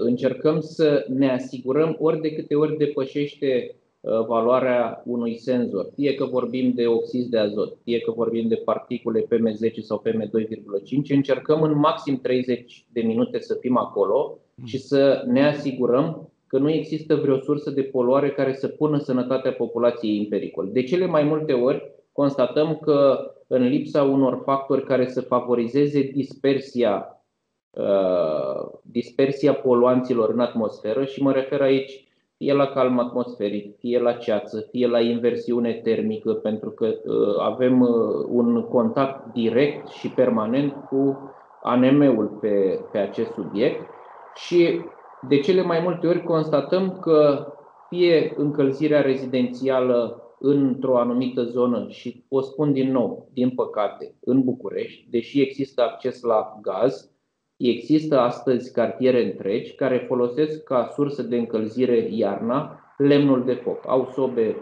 Încercăm 0.00 0.60
să 0.60 1.06
ne 1.08 1.30
asigurăm 1.30 1.96
ori 2.00 2.20
de 2.20 2.32
câte 2.32 2.54
ori 2.54 2.76
depășește 2.76 3.70
Uh, 3.70 3.85
valoarea 4.26 5.02
unui 5.04 5.36
senzor, 5.36 5.90
fie 5.94 6.14
că 6.14 6.24
vorbim 6.24 6.72
de 6.74 6.86
oxid 6.86 7.30
de 7.30 7.38
azot, 7.38 7.76
fie 7.82 8.00
că 8.00 8.10
vorbim 8.10 8.48
de 8.48 8.62
particule 8.64 9.20
PM10 9.20 9.82
sau 9.82 10.02
PM2,5, 10.08 11.08
încercăm 11.08 11.62
în 11.62 11.78
maxim 11.78 12.20
30 12.20 12.86
de 12.92 13.00
minute 13.00 13.40
să 13.40 13.56
fim 13.60 13.76
acolo 13.76 14.38
și 14.64 14.78
să 14.78 15.24
ne 15.26 15.46
asigurăm 15.46 16.30
că 16.46 16.58
nu 16.58 16.70
există 16.70 17.14
vreo 17.14 17.40
sursă 17.40 17.70
de 17.70 17.82
poluare 17.82 18.30
care 18.30 18.54
să 18.54 18.68
pună 18.68 18.98
sănătatea 18.98 19.52
populației 19.52 20.18
în 20.18 20.24
pericol. 20.28 20.68
De 20.72 20.82
cele 20.82 21.06
mai 21.06 21.22
multe 21.22 21.52
ori 21.52 21.92
constatăm 22.12 22.78
că 22.82 23.30
în 23.46 23.62
lipsa 23.62 24.02
unor 24.02 24.42
factori 24.44 24.84
care 24.84 25.08
să 25.08 25.20
favorizeze 25.20 26.00
dispersia, 26.00 27.22
uh, 27.70 28.78
dispersia 28.82 29.54
poluanților 29.54 30.30
în 30.30 30.40
atmosferă 30.40 31.04
și 31.04 31.22
mă 31.22 31.32
refer 31.32 31.60
aici 31.60 32.05
fie 32.36 32.52
la 32.52 32.66
calm 32.66 32.98
atmosferic, 32.98 33.78
fie 33.78 33.98
la 33.98 34.12
ceață, 34.12 34.66
fie 34.70 34.86
la 34.86 35.00
inversiune 35.00 35.72
termică, 35.72 36.32
pentru 36.32 36.70
că 36.70 36.86
uh, 36.86 37.36
avem 37.40 37.80
uh, 37.80 38.26
un 38.28 38.62
contact 38.62 39.32
direct 39.32 39.88
și 39.88 40.08
permanent 40.08 40.74
cu 40.88 41.18
ANM-ul 41.62 42.38
pe, 42.40 42.80
pe 42.92 42.98
acest 42.98 43.32
subiect 43.32 43.86
și 44.34 44.80
de 45.28 45.38
cele 45.38 45.62
mai 45.62 45.80
multe 45.80 46.06
ori 46.06 46.22
constatăm 46.22 46.98
că 47.00 47.46
fie 47.88 48.32
încălzirea 48.36 49.00
rezidențială 49.00 50.20
într-o 50.38 50.98
anumită 50.98 51.44
zonă 51.44 51.86
și 51.88 52.24
o 52.28 52.40
spun 52.40 52.72
din 52.72 52.92
nou, 52.92 53.28
din 53.32 53.50
păcate, 53.50 54.14
în 54.20 54.42
București, 54.42 55.06
deși 55.10 55.40
există 55.40 55.82
acces 55.82 56.22
la 56.22 56.58
gaz, 56.62 57.15
Există 57.56 58.20
astăzi 58.20 58.72
cartiere 58.72 59.24
întregi 59.24 59.74
care 59.74 60.04
folosesc 60.06 60.62
ca 60.62 60.90
sursă 60.94 61.22
de 61.22 61.36
încălzire 61.36 62.08
iarna 62.10 62.80
lemnul 62.96 63.44
de 63.44 63.52
foc. 63.52 63.84
Au 63.86 64.08
sobe 64.12 64.56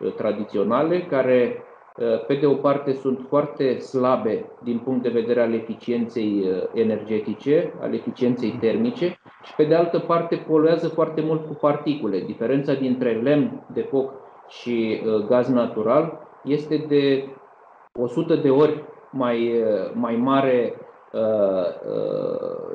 uh, 0.00 0.12
tradiționale 0.12 1.00
care, 1.00 1.62
uh, 1.96 2.24
pe 2.26 2.34
de 2.34 2.46
o 2.46 2.54
parte, 2.54 2.92
sunt 2.92 3.24
foarte 3.28 3.78
slabe 3.78 4.44
din 4.62 4.78
punct 4.78 5.02
de 5.02 5.08
vedere 5.08 5.40
al 5.40 5.54
eficienței 5.54 6.44
uh, 6.44 6.62
energetice, 6.74 7.72
al 7.80 7.94
eficienței 7.94 8.56
termice 8.60 9.18
și, 9.42 9.54
pe 9.56 9.64
de 9.64 9.74
altă 9.74 9.98
parte, 9.98 10.36
poluează 10.36 10.88
foarte 10.88 11.20
mult 11.20 11.46
cu 11.46 11.54
particule. 11.54 12.20
Diferența 12.20 12.74
dintre 12.74 13.12
lemn 13.12 13.66
de 13.74 13.80
foc 13.80 14.12
și 14.48 15.02
gaz 15.28 15.48
natural 15.48 16.28
este 16.44 16.84
de 16.88 17.24
100 17.92 18.34
de 18.34 18.50
ori 18.50 18.84
mai, 19.10 19.62
mai 19.94 20.16
mare 20.16 20.74
Uh, 20.74 20.76
uh, 20.76 20.79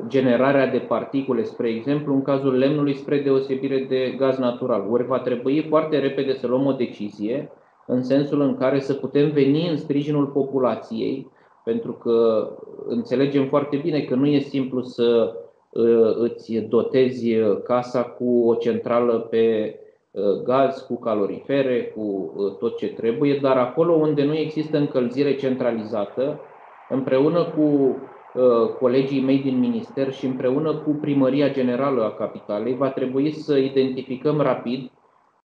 generarea 0.08 0.68
de 0.68 0.78
particule, 0.78 1.44
spre 1.44 1.70
exemplu, 1.70 2.14
în 2.14 2.22
cazul 2.22 2.58
lemnului, 2.58 2.96
spre 2.96 3.20
deosebire 3.20 3.86
de 3.90 4.16
gaz 4.18 4.38
natural. 4.38 4.88
Ori 4.92 5.06
va 5.06 5.20
trebui 5.20 5.66
foarte 5.70 6.00
repede 6.00 6.34
să 6.34 6.48
luăm 6.48 6.66
o 6.66 6.72
decizie 6.72 7.52
în 7.86 8.04
sensul 8.04 8.42
în 8.42 8.58
care 8.58 8.80
să 8.80 8.94
putem 8.94 9.32
veni 9.32 9.70
în 9.70 9.78
sprijinul 9.78 10.26
populației, 10.26 11.32
pentru 11.64 11.92
că 11.92 12.50
înțelegem 12.88 13.48
foarte 13.48 13.78
bine 13.78 14.00
că 14.00 14.16
nu 14.16 14.28
e 14.28 14.40
simplu 14.40 14.82
să 14.82 15.34
uh, 15.70 16.16
îți 16.16 16.54
dotezi 16.54 17.36
casa 17.64 18.04
cu 18.04 18.48
o 18.48 18.56
centrală 18.56 19.20
pe 19.20 19.76
gaz, 20.44 20.80
cu 20.80 20.96
calorifere, 20.96 21.94
cu 21.96 22.34
tot 22.60 22.78
ce 22.78 22.88
trebuie, 22.88 23.40
dar 23.42 23.58
acolo 23.58 23.94
unde 23.94 24.24
nu 24.24 24.36
există 24.36 24.78
încălzire 24.78 25.36
centralizată, 25.36 26.40
împreună 26.90 27.44
cu 27.44 27.62
Uh, 27.62 28.15
colegii 28.80 29.22
mei 29.22 29.40
din 29.40 29.60
minister 29.60 30.14
și 30.14 30.26
împreună 30.26 30.76
cu 30.76 30.92
Primăria 30.92 31.50
Generală 31.50 32.04
a 32.04 32.12
Capitalei 32.12 32.76
va 32.76 32.90
trebui 32.90 33.32
să 33.32 33.58
identificăm 33.58 34.42
rapid 34.42 34.92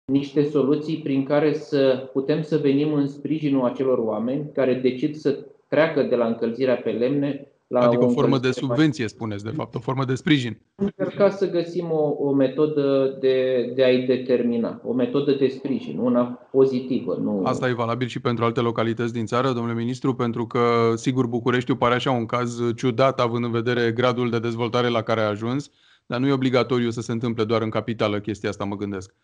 niște 0.04 0.42
soluții 0.42 0.96
prin 0.96 1.24
care 1.24 1.52
să 1.52 2.08
putem 2.12 2.42
să 2.42 2.56
venim 2.56 2.92
în 2.92 3.06
sprijinul 3.06 3.64
acelor 3.64 3.98
oameni 3.98 4.50
care 4.54 4.74
decid 4.74 5.14
să 5.14 5.46
treacă 5.68 6.02
de 6.02 6.16
la 6.16 6.26
încălzirea 6.26 6.76
pe 6.76 6.90
lemne 6.90 7.47
la 7.68 7.80
adică 7.80 8.04
o, 8.04 8.06
o 8.06 8.10
formă 8.10 8.38
de 8.38 8.50
subvenție, 8.50 9.04
mai... 9.04 9.08
spuneți, 9.08 9.44
de 9.44 9.50
fapt, 9.50 9.74
o 9.74 9.78
formă 9.78 10.04
de 10.04 10.14
sprijin. 10.14 10.60
Încerca 10.74 11.30
să 11.30 11.50
găsim 11.50 11.90
o, 11.90 12.14
o 12.18 12.32
metodă 12.32 13.16
de, 13.20 13.70
de 13.74 13.84
a-i 13.84 14.06
determina, 14.06 14.80
o 14.84 14.92
metodă 14.92 15.32
de 15.32 15.48
sprijin, 15.48 15.98
una 15.98 16.24
pozitivă. 16.50 17.18
Nu... 17.22 17.42
Asta 17.44 17.68
e 17.68 17.72
valabil 17.72 18.06
și 18.06 18.20
pentru 18.20 18.44
alte 18.44 18.60
localități 18.60 19.12
din 19.12 19.26
țară, 19.26 19.52
domnule 19.52 19.74
ministru, 19.74 20.14
pentru 20.14 20.46
că, 20.46 20.92
sigur, 20.94 21.26
Bucureștiul 21.26 21.76
pare 21.76 21.94
așa 21.94 22.10
un 22.10 22.26
caz 22.26 22.60
ciudat, 22.76 23.20
având 23.20 23.44
în 23.44 23.50
vedere 23.50 23.92
gradul 23.92 24.30
de 24.30 24.38
dezvoltare 24.38 24.88
la 24.88 25.02
care 25.02 25.20
a 25.20 25.28
ajuns, 25.28 25.70
dar 26.06 26.20
nu 26.20 26.26
e 26.26 26.32
obligatoriu 26.32 26.90
să 26.90 27.00
se 27.00 27.12
întâmple 27.12 27.44
doar 27.44 27.62
în 27.62 27.70
capitală 27.70 28.20
chestia 28.20 28.48
asta, 28.48 28.64
mă 28.64 28.76
gândesc. 28.76 29.14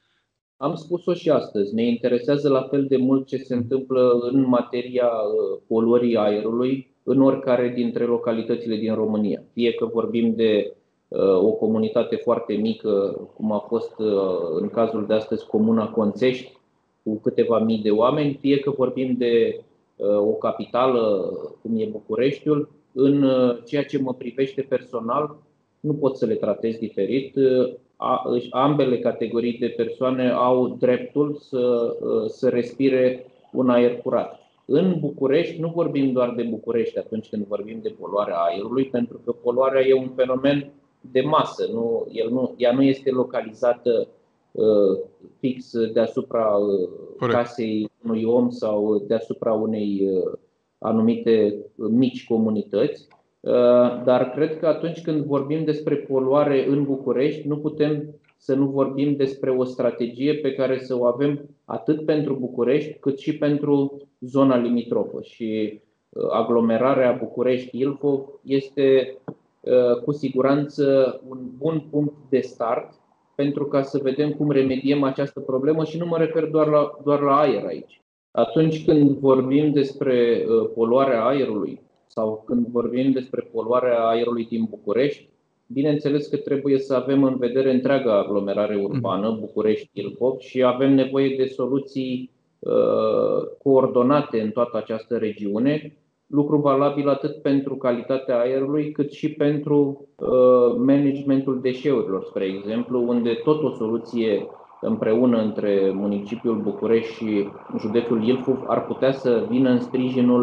Am 0.57 0.75
spus-o 0.75 1.15
și 1.15 1.31
astăzi. 1.31 1.75
Ne 1.75 1.87
interesează 1.87 2.49
la 2.49 2.67
fel 2.71 2.87
de 2.87 2.97
mult 2.97 3.27
ce 3.27 3.37
se 3.37 3.55
întâmplă 3.55 4.19
în 4.33 4.49
materia 4.49 5.07
uh, 5.07 5.61
poluării 5.67 6.17
aerului, 6.17 6.94
în 7.05 7.23
oricare 7.23 7.69
dintre 7.69 8.05
localitățile 8.05 8.77
din 8.77 8.95
România. 8.95 9.43
Fie 9.53 9.73
că 9.73 9.87
vorbim 9.87 10.35
de 10.35 10.73
uh, 11.09 11.37
o 11.37 11.51
comunitate 11.51 12.17
foarte 12.17 12.55
mică, 12.55 13.21
cum 13.37 13.53
a 13.53 13.59
fost 13.59 13.99
uh, 13.99 14.59
în 14.61 14.69
cazul 14.69 15.07
de 15.07 15.15
astăzi 15.15 15.47
Comuna 15.47 15.89
Conțești, 15.91 16.53
cu 17.03 17.21
câteva 17.23 17.59
mii 17.59 17.83
de 17.83 17.91
oameni, 17.91 18.39
fie 18.41 18.59
că 18.59 18.71
vorbim 18.71 19.15
de 19.19 19.61
uh, 19.97 20.17
o 20.17 20.33
capitală, 20.33 21.33
cum 21.63 21.81
e 21.81 21.85
Bucureștiul, 21.85 22.69
în 22.93 23.25
ceea 23.67 23.85
ce 23.85 23.99
mă 23.99 24.15
privește 24.15 24.63
personal, 24.63 25.37
nu 25.81 25.95
pot 25.95 26.17
să 26.17 26.27
le 26.27 26.35
tratez 26.35 26.77
diferit. 26.77 27.37
Ambele 28.51 28.99
categorii 28.99 29.59
de 29.59 29.67
persoane 29.67 30.31
au 30.31 30.77
dreptul 30.79 31.37
să, 31.41 31.95
să 32.27 32.49
respire 32.49 33.27
un 33.53 33.71
aer 33.71 33.97
curat. 33.97 34.44
În 34.65 34.97
București 35.01 35.61
nu 35.61 35.69
vorbim 35.69 36.13
doar 36.13 36.33
de 36.37 36.43
București 36.43 36.99
atunci 36.99 37.29
când 37.29 37.47
vorbim 37.47 37.79
de 37.83 37.95
poluarea 38.01 38.37
aerului, 38.37 38.85
pentru 38.85 39.21
că 39.25 39.33
poluarea 39.33 39.87
e 39.87 39.95
un 39.95 40.09
fenomen 40.17 40.73
de 41.01 41.21
masă, 41.21 41.69
nu, 41.73 42.07
el 42.13 42.31
nu, 42.31 42.55
ea 42.57 42.73
nu 42.73 42.83
este 42.83 43.11
localizată 43.11 44.09
uh, 44.53 44.99
fix 45.39 45.73
deasupra 45.93 46.47
uh, 46.47 46.89
casei 47.29 47.91
unui 48.05 48.25
om 48.25 48.51
sau 48.51 48.99
deasupra 49.07 49.53
unei 49.53 50.09
anumite 50.79 51.57
mici 51.75 52.27
comunități. 52.27 53.07
Dar 54.05 54.31
cred 54.35 54.59
că 54.59 54.67
atunci 54.67 55.03
când 55.03 55.25
vorbim 55.25 55.65
despre 55.65 55.97
poluare 55.97 56.69
în 56.69 56.85
București, 56.85 57.49
nu 57.49 57.59
putem 57.59 58.15
să 58.45 58.55
nu 58.55 58.67
vorbim 58.67 59.17
despre 59.17 59.51
o 59.51 59.65
strategie 59.65 60.35
pe 60.35 60.53
care 60.53 60.79
să 60.79 60.99
o 60.99 61.05
avem 61.05 61.49
atât 61.65 62.05
pentru 62.05 62.35
București, 62.35 62.93
cât 62.93 63.19
și 63.19 63.39
pentru 63.39 64.03
zona 64.21 64.57
limitrofă. 64.57 65.23
Și 65.23 65.81
aglomerarea 66.31 67.13
București-Ilfov 67.13 68.21
este 68.43 69.19
cu 70.05 70.13
siguranță 70.13 71.21
un 71.29 71.39
bun 71.59 71.87
punct 71.91 72.15
de 72.29 72.41
start 72.41 72.93
pentru 73.35 73.65
ca 73.67 73.83
să 73.83 73.99
vedem 74.03 74.33
cum 74.33 74.51
remediem 74.51 75.03
această 75.03 75.41
problemă 75.41 75.85
și 75.85 75.99
nu 75.99 76.07
mă 76.07 76.19
refer 76.19 76.45
doar 76.45 76.67
la, 76.67 76.91
doar 77.05 77.21
la 77.21 77.39
aer 77.39 77.65
aici. 77.65 78.01
Atunci 78.31 78.85
când 78.85 79.11
vorbim 79.11 79.73
despre 79.73 80.45
uh, 80.49 80.71
poluarea 80.75 81.25
aerului 81.25 81.81
sau 82.07 82.43
când 82.47 82.67
vorbim 82.67 83.13
despre 83.13 83.49
poluarea 83.53 84.07
aerului 84.07 84.47
din 84.47 84.67
București, 84.71 85.29
bineînțeles 85.75 86.27
că 86.27 86.37
trebuie 86.37 86.79
să 86.79 86.95
avem 86.95 87.23
în 87.23 87.37
vedere 87.37 87.73
întreaga 87.73 88.19
aglomerare 88.19 88.77
urbană, 88.77 89.29
mhm. 89.29 89.41
București-Ilfov, 89.41 90.39
și 90.39 90.63
avem 90.63 90.95
nevoie 90.95 91.37
de 91.37 91.45
soluții 91.45 92.31
uh, 92.59 93.47
coordonate 93.63 94.41
în 94.41 94.51
toată 94.51 94.77
această 94.77 95.17
regiune, 95.17 95.97
lucru 96.27 96.57
valabil 96.57 97.09
atât 97.09 97.43
pentru 97.43 97.77
calitatea 97.77 98.41
aerului, 98.41 98.93
cât 98.93 99.13
și 99.13 99.33
pentru 99.33 100.09
uh, 100.17 100.29
managementul 100.77 101.61
deșeurilor, 101.61 102.25
spre 102.25 102.45
exemplu, 102.45 103.05
unde 103.09 103.33
tot 103.45 103.63
o 103.63 103.71
soluție 103.71 104.47
împreună 104.81 105.43
între 105.43 105.93
municipiul 105.95 106.57
București 106.57 107.13
și 107.13 107.49
județul 107.79 108.27
Ilfov 108.27 108.65
ar 108.67 108.85
putea 108.87 109.13
să 109.13 109.47
vină 109.49 109.71
în 109.71 109.81
sprijinul 109.81 110.43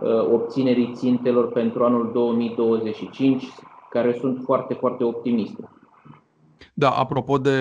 uh, 0.00 0.32
obținerii 0.32 0.90
țintelor 0.94 1.52
pentru 1.52 1.84
anul 1.84 2.10
2025, 2.12 3.44
care 3.90 4.16
sunt 4.20 4.40
foarte, 4.44 4.74
foarte 4.74 5.04
optimiste. 5.04 5.68
Da, 6.78 6.90
apropo 6.90 7.38
de 7.38 7.58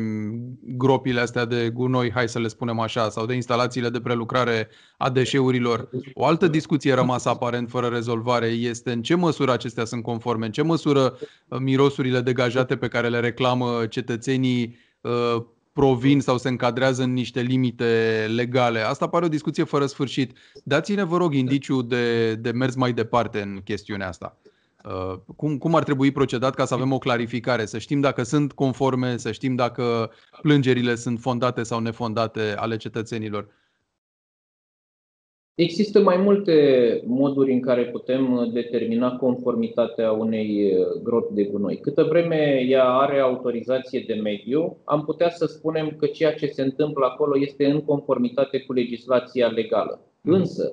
mm, 0.00 0.58
gropile 0.76 1.20
astea 1.20 1.44
de 1.44 1.70
gunoi, 1.70 2.10
hai 2.10 2.28
să 2.28 2.38
le 2.38 2.48
spunem 2.48 2.80
așa, 2.80 3.08
sau 3.08 3.26
de 3.26 3.34
instalațiile 3.34 3.88
de 3.88 4.00
prelucrare 4.00 4.68
a 4.96 5.10
deșeurilor, 5.10 5.88
o 6.14 6.26
altă 6.26 6.48
discuție 6.48 6.94
rămasă 6.94 7.28
aparent 7.28 7.70
fără 7.70 7.86
rezolvare 7.86 8.46
este 8.46 8.92
în 8.92 9.02
ce 9.02 9.14
măsură 9.14 9.52
acestea 9.52 9.84
sunt 9.84 10.02
conforme, 10.02 10.46
în 10.46 10.52
ce 10.52 10.62
măsură 10.62 11.18
uh, 11.48 11.58
mirosurile 11.60 12.20
degajate 12.20 12.76
pe 12.76 12.88
care 12.88 13.08
le 13.08 13.20
reclamă 13.20 13.86
cetățenii 13.86 14.76
uh, 15.00 15.42
provin 15.72 16.20
sau 16.20 16.38
se 16.38 16.48
încadrează 16.48 17.02
în 17.02 17.12
niște 17.12 17.40
limite 17.40 18.24
legale. 18.34 18.80
Asta 18.80 19.08
pare 19.08 19.24
o 19.24 19.28
discuție 19.28 19.64
fără 19.64 19.86
sfârșit. 19.86 20.36
Dați-ne, 20.64 21.04
vă 21.04 21.16
rog, 21.16 21.34
indiciu 21.34 21.82
de, 21.82 22.34
de 22.34 22.50
mers 22.50 22.74
mai 22.74 22.92
departe 22.92 23.40
în 23.40 23.60
chestiunea 23.64 24.08
asta. 24.08 24.36
Uh, 24.86 25.18
cum, 25.36 25.58
cum 25.58 25.74
ar 25.74 25.84
trebui 25.84 26.10
procedat 26.10 26.54
ca 26.54 26.64
să 26.64 26.74
avem 26.74 26.92
o 26.92 26.98
clarificare, 26.98 27.64
să 27.64 27.78
știm 27.78 28.00
dacă 28.00 28.22
sunt 28.22 28.52
conforme, 28.52 29.16
să 29.16 29.32
știm 29.32 29.54
dacă 29.54 30.10
plângerile 30.42 30.94
sunt 30.94 31.20
fondate 31.20 31.62
sau 31.62 31.80
nefondate 31.80 32.54
ale 32.56 32.76
cetățenilor? 32.76 33.48
Există 35.54 36.02
mai 36.02 36.16
multe 36.16 36.54
moduri 37.06 37.52
în 37.52 37.60
care 37.60 37.84
putem 37.84 38.50
determina 38.52 39.16
conformitatea 39.16 40.12
unei 40.12 40.72
gropi 41.02 41.34
de 41.34 41.44
gunoi. 41.44 41.78
Câtă 41.80 42.02
vreme 42.02 42.64
ea 42.68 42.84
are 42.84 43.18
autorizație 43.18 44.04
de 44.06 44.14
mediu, 44.14 44.76
am 44.84 45.04
putea 45.04 45.30
să 45.30 45.46
spunem 45.46 45.96
că 45.98 46.06
ceea 46.06 46.34
ce 46.34 46.46
se 46.46 46.62
întâmplă 46.62 47.06
acolo 47.06 47.38
este 47.38 47.66
în 47.66 47.80
conformitate 47.80 48.60
cu 48.60 48.72
legislația 48.72 49.46
legală. 49.46 50.00
Mhm. 50.20 50.34
Însă, 50.34 50.72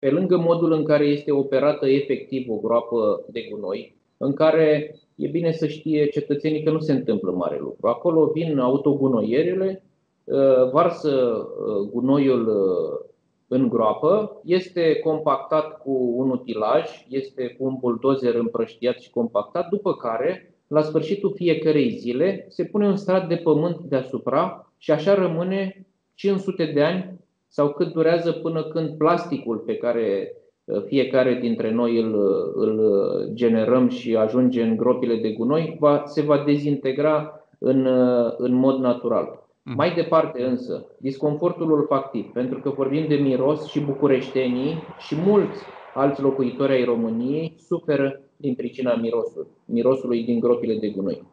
pe 0.00 0.10
lângă 0.10 0.36
modul 0.36 0.72
în 0.72 0.84
care 0.84 1.04
este 1.04 1.32
operată 1.32 1.88
efectiv 1.88 2.50
o 2.50 2.56
groapă 2.56 3.24
de 3.30 3.46
gunoi, 3.50 3.96
în 4.16 4.32
care 4.32 4.94
e 5.14 5.28
bine 5.28 5.52
să 5.52 5.66
știe 5.66 6.08
cetățenii 6.08 6.62
că 6.62 6.70
nu 6.70 6.78
se 6.78 6.92
întâmplă 6.92 7.30
mare 7.30 7.58
lucru. 7.58 7.88
Acolo 7.88 8.26
vin 8.26 8.58
autogunoierele, 8.58 9.82
uh, 10.24 10.70
varsă 10.72 11.10
uh, 11.10 11.88
gunoiul 11.92 12.48
uh, 12.48 13.08
în 13.48 13.68
groapă, 13.68 14.40
este 14.44 14.94
compactat 14.94 15.82
cu 15.82 16.12
un 16.16 16.30
utilaj, 16.30 16.88
este 17.08 17.56
cu 17.58 17.64
un 17.64 17.76
buldozer 17.80 18.34
împrăștiat 18.34 18.98
și 18.98 19.10
compactat, 19.10 19.68
după 19.68 19.94
care, 19.94 20.54
la 20.66 20.82
sfârșitul 20.82 21.32
fiecarei 21.34 21.90
zile, 21.90 22.46
se 22.48 22.64
pune 22.64 22.86
un 22.86 22.96
strat 22.96 23.28
de 23.28 23.36
pământ 23.36 23.80
deasupra 23.80 24.72
și 24.78 24.90
așa 24.90 25.14
rămâne 25.14 25.86
500 26.14 26.64
de 26.64 26.82
ani 26.82 27.19
sau 27.52 27.72
cât 27.72 27.92
durează 27.92 28.32
până 28.32 28.62
când 28.62 28.96
plasticul 28.96 29.58
pe 29.58 29.76
care 29.76 30.32
uh, 30.64 30.82
fiecare 30.82 31.34
dintre 31.34 31.70
noi 31.70 32.00
îl, 32.00 32.14
îl 32.54 32.80
generăm 33.34 33.88
și 33.88 34.16
ajunge 34.16 34.62
în 34.62 34.76
gropile 34.76 35.16
de 35.16 35.32
gunoi, 35.32 35.76
va, 35.78 36.02
se 36.04 36.22
va 36.22 36.42
dezintegra 36.46 37.40
în, 37.58 37.84
uh, 37.86 38.34
în 38.36 38.52
mod 38.52 38.78
natural. 38.78 39.48
Mm. 39.62 39.74
Mai 39.74 39.94
departe 39.94 40.44
însă, 40.44 40.86
disconfortul 40.98 41.72
olfactiv, 41.72 42.30
pentru 42.32 42.60
că 42.60 42.70
vorbim 42.70 43.08
de 43.08 43.14
miros 43.14 43.66
și 43.66 43.80
bucureștenii 43.80 44.82
și 44.98 45.16
mulți 45.16 45.62
alți 45.94 46.22
locuitori 46.22 46.72
ai 46.72 46.84
României 46.84 47.54
suferă 47.58 48.20
din 48.36 48.54
pricina 48.54 48.94
mirosului, 48.94 49.48
mirosului 49.64 50.24
din 50.24 50.40
gropile 50.40 50.78
de 50.78 50.88
gunoi. 50.88 51.26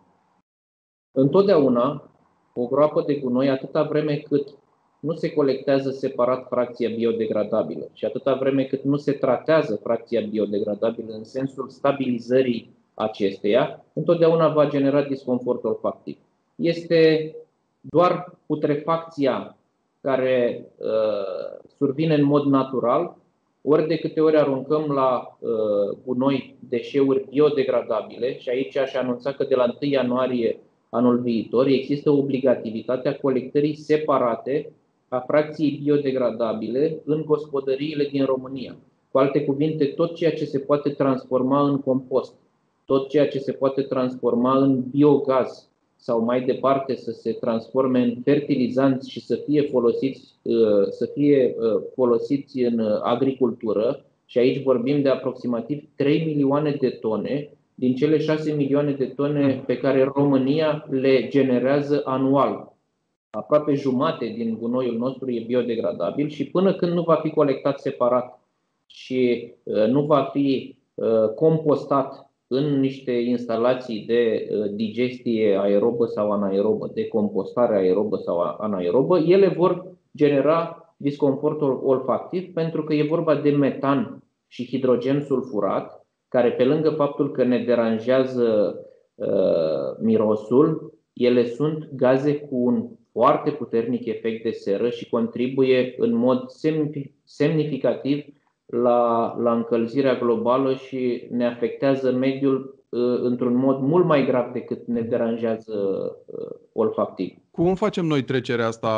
Întotdeauna, 1.12 2.12
o 2.54 2.66
groapă 2.66 3.04
de 3.08 3.16
gunoi, 3.16 3.50
atâta 3.50 3.84
vreme 3.84 4.16
cât 4.16 4.48
nu 5.00 5.14
se 5.14 5.34
colectează 5.34 5.90
separat 5.90 6.48
fracția 6.48 6.90
biodegradabilă 6.90 7.90
și 7.94 8.06
atâta 8.06 8.34
vreme 8.34 8.64
cât 8.64 8.84
nu 8.84 8.98
se 8.98 9.12
tratează 9.12 9.80
fracția 9.84 10.22
biodegradabilă 10.30 11.14
în 11.14 11.24
sensul 11.24 11.70
stabilizării 11.70 12.76
acesteia, 12.94 13.86
întotdeauna 13.94 14.48
va 14.48 14.70
genera 14.70 15.02
disconfort 15.02 15.64
olfactiv. 15.64 16.18
Este 16.56 17.36
doar 17.80 18.38
putrefacția 18.46 19.58
care 20.02 20.66
uh, 20.78 21.68
survine 21.78 22.14
în 22.14 22.24
mod 22.24 22.46
natural, 22.46 23.16
ori 23.62 23.88
de 23.88 23.98
câte 23.98 24.22
ori 24.22 24.38
aruncăm 24.38 24.92
la 24.92 25.38
uh, 25.40 25.98
gunoi 26.06 26.56
deșeuri 26.70 27.26
biodegradabile, 27.30 28.38
și 28.38 28.50
aici 28.50 28.78
aș 28.78 28.94
anunța 28.94 29.32
că 29.32 29.44
de 29.44 29.56
la 29.56 29.64
1 29.82 29.92
ianuarie 29.92 30.60
anul 30.90 31.20
viitor 31.20 31.68
există 31.68 32.10
obligativitatea 32.10 33.16
colectării 33.16 33.76
separate 33.76 34.72
a 35.08 35.20
fracției 35.20 35.80
biodegradabile 35.84 37.02
în 37.06 37.24
gospodăriile 37.26 38.08
din 38.12 38.26
România. 38.26 38.76
Cu 39.12 39.18
alte 39.18 39.44
cuvinte, 39.44 39.86
tot 39.86 40.16
ceea 40.16 40.34
ce 40.34 40.46
se 40.46 40.60
poate 40.60 40.90
transforma 40.90 41.70
în 41.70 41.80
compost, 41.80 42.34
tot 42.86 43.10
ceea 43.10 43.28
ce 43.28 43.40
se 43.40 43.52
poate 43.52 43.82
transforma 43.82 44.58
în 44.58 44.84
biogaz 44.90 45.70
sau 45.96 46.24
mai 46.24 46.42
departe 46.42 46.96
să 46.96 47.12
se 47.12 47.32
transforme 47.32 48.02
în 48.02 48.16
fertilizanți 48.24 49.10
și 49.10 49.26
să 49.26 49.36
fie 49.36 49.62
folosiți, 49.62 50.34
uh, 50.42 50.88
să 50.90 51.06
fie 51.14 51.56
uh, 51.58 51.82
folosiți 51.94 52.60
în 52.60 52.80
agricultură, 53.04 54.02
și 54.26 54.38
aici 54.38 54.64
vorbim 54.64 55.02
de 55.02 55.10
aproximativ 55.10 55.84
3 55.96 56.26
milioane 56.26 56.78
de 56.80 56.90
tone 56.90 57.50
din 57.76 57.96
cele 57.96 58.18
6 58.18 58.52
milioane 58.52 58.92
de 58.92 59.06
tone 59.06 59.64
pe 59.66 59.78
care 59.78 60.12
România 60.16 60.88
le 60.90 61.28
generează 61.28 62.02
anual 62.06 62.77
aproape 63.30 63.74
jumate 63.74 64.26
din 64.26 64.58
gunoiul 64.60 64.98
nostru 64.98 65.32
e 65.32 65.44
biodegradabil 65.48 66.28
și 66.28 66.50
până 66.50 66.74
când 66.74 66.92
nu 66.92 67.02
va 67.02 67.16
fi 67.16 67.30
colectat 67.30 67.80
separat 67.80 68.40
și 68.86 69.54
uh, 69.64 69.88
nu 69.88 70.06
va 70.06 70.24
fi 70.24 70.78
uh, 70.94 71.30
compostat 71.36 72.32
în 72.48 72.80
niște 72.80 73.12
instalații 73.12 74.06
de 74.06 74.50
uh, 74.52 74.72
digestie 74.74 75.58
aerobă 75.58 76.06
sau 76.06 76.32
anaerobă, 76.32 76.92
de 76.94 77.08
compostare 77.08 77.78
aerobă 77.78 78.18
sau 78.18 78.40
anaerobă, 78.40 79.18
ele 79.18 79.48
vor 79.48 79.96
genera 80.16 80.82
disconfort 80.98 81.62
olfactiv 81.62 82.54
pentru 82.54 82.84
că 82.84 82.94
e 82.94 83.04
vorba 83.04 83.36
de 83.36 83.50
metan 83.50 84.24
și 84.48 84.68
hidrogen 84.68 85.22
sulfurat, 85.22 86.06
care 86.28 86.52
pe 86.52 86.64
lângă 86.64 86.90
faptul 86.90 87.32
că 87.32 87.44
ne 87.44 87.64
deranjează 87.64 88.80
uh, 89.16 89.98
mirosul, 90.02 90.94
ele 91.14 91.46
sunt 91.46 91.90
gaze 91.96 92.38
cu 92.40 92.56
un 92.56 92.90
foarte 93.18 93.52
puternic 93.52 94.06
efect 94.06 94.44
de 94.44 94.52
seră 94.52 94.90
și 94.90 95.10
contribuie 95.10 95.96
în 95.98 96.16
mod 96.16 96.50
semnificativ 97.24 98.26
la, 98.66 99.36
la 99.40 99.54
încălzirea 99.54 100.16
globală 100.16 100.74
și 100.74 101.28
ne 101.30 101.46
afectează 101.46 102.12
mediul 102.12 102.58
uh, 102.58 102.77
într-un 103.22 103.56
mod 103.56 103.80
mult 103.80 104.06
mai 104.06 104.26
grav 104.26 104.52
decât 104.52 104.88
ne 104.88 105.02
deranjează 105.02 105.76
uh, 106.26 106.56
olfactiv. 106.74 107.38
Cum 107.52 107.76
facem 107.76 108.06
noi 108.06 108.24
trecerea 108.24 108.68
asta 108.68 108.90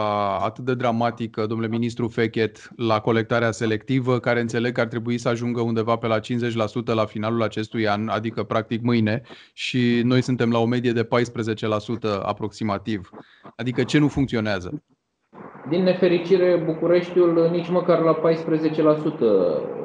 atât 0.44 0.66
de 0.66 0.76
dramatică, 0.76 1.46
domnule 1.46 1.70
ministru 1.70 2.08
Fechet, 2.08 2.70
la 2.76 3.00
colectarea 3.00 3.52
selectivă, 3.52 4.20
care 4.20 4.40
înțeleg 4.40 4.74
că 4.74 4.82
ar 4.82 4.88
trebui 4.88 5.18
să 5.18 5.30
ajungă 5.30 5.62
undeva 5.62 5.96
pe 5.96 6.08
la 6.08 6.20
50% 6.20 6.22
la 6.84 7.06
finalul 7.06 7.44
acestui 7.44 7.88
an, 7.88 8.08
adică 8.08 8.44
practic 8.44 8.82
mâine, 8.82 9.22
și 9.54 10.02
noi 10.04 10.22
suntem 10.22 10.52
la 10.52 10.60
o 10.60 10.66
medie 10.66 10.92
de 10.92 11.08
14% 11.08 11.08
aproximativ. 12.22 13.10
Adică 13.56 13.84
ce 13.84 14.00
nu 14.00 14.08
funcționează? 14.08 14.84
Din 15.70 15.84
nefericire, 15.84 16.64
Bucureștiul 16.66 17.50
nici 17.52 17.70
măcar 17.70 18.00
la 18.00 18.20
14% 18.20 18.22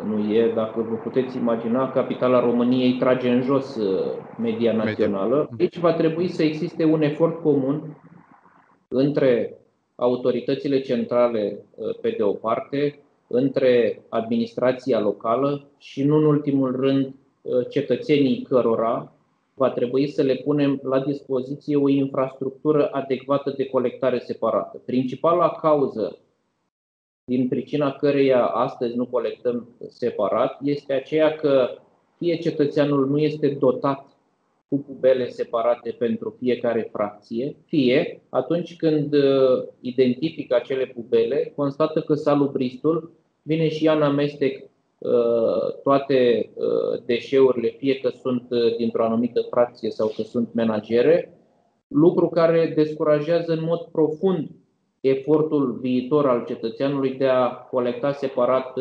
nu 0.06 0.32
e. 0.32 0.52
Dacă 0.54 0.86
vă 0.88 0.94
puteți 0.94 1.36
imagina, 1.36 1.90
capitala 1.90 2.40
României 2.40 2.96
trage 2.96 3.30
în 3.30 3.42
jos 3.42 3.76
uh, 3.76 4.00
media 4.38 4.72
națională. 4.72 5.48
Deci 5.56 5.78
va 5.78 5.92
trebui 5.92 6.28
să 6.28 6.42
existe 6.42 6.84
un 6.84 7.02
efort 7.02 7.42
comun 7.42 7.96
între 8.88 9.58
autoritățile 9.94 10.80
centrale 10.80 11.64
uh, 11.74 11.94
pe 12.00 12.14
de 12.16 12.22
o 12.22 12.32
parte, 12.32 12.98
între 13.26 14.02
administrația 14.08 15.00
locală 15.00 15.66
și, 15.78 16.04
nu 16.04 16.16
în 16.16 16.24
ultimul 16.24 16.76
rând, 16.80 17.14
uh, 17.42 17.68
cetățenii 17.68 18.46
cărora 18.48 19.12
va 19.54 19.70
trebui 19.70 20.08
să 20.08 20.22
le 20.22 20.34
punem 20.34 20.80
la 20.82 21.00
dispoziție 21.00 21.76
o 21.76 21.88
infrastructură 21.88 22.88
adecvată 22.88 23.54
de 23.56 23.66
colectare 23.66 24.18
separată. 24.18 24.82
Principala 24.84 25.50
cauză 25.50 26.18
din 27.24 27.48
pricina 27.48 27.92
căreia 27.92 28.44
astăzi 28.44 28.96
nu 28.96 29.06
colectăm 29.06 29.68
separat 29.88 30.58
este 30.62 30.92
aceea 30.92 31.34
că 31.34 31.68
fie 32.18 32.36
cetățeanul 32.36 33.08
nu 33.08 33.18
este 33.18 33.48
dotat 33.48 34.06
cu 34.68 34.78
pubele 34.78 35.28
separate 35.28 35.90
pentru 35.90 36.36
fiecare 36.38 36.88
fracție, 36.92 37.56
fie 37.64 38.22
atunci 38.28 38.76
când 38.76 39.12
uh, 39.12 39.68
identifică 39.80 40.54
acele 40.54 40.86
pubele, 40.86 41.52
constată 41.56 42.00
că 42.00 42.14
salubristul 42.14 43.12
vine 43.42 43.68
și 43.68 43.84
ia 43.84 43.92
în 43.92 44.02
amestec 44.02 44.62
Uh, 44.62 44.73
toate 45.82 46.50
uh, 46.54 47.02
deșeurile, 47.04 47.68
fie 47.68 47.94
că 47.94 48.08
sunt 48.08 48.46
uh, 48.50 48.76
dintr-o 48.76 49.04
anumită 49.04 49.40
fracție 49.50 49.90
sau 49.90 50.12
că 50.16 50.22
sunt 50.22 50.54
menagere, 50.54 51.38
lucru 51.88 52.28
care 52.28 52.72
descurajează 52.76 53.52
în 53.52 53.64
mod 53.64 53.80
profund 53.92 54.50
efortul 55.00 55.78
viitor 55.80 56.26
al 56.26 56.44
cetățeanului 56.44 57.14
de 57.14 57.26
a 57.26 57.46
colecta 57.46 58.12
separat 58.12 58.74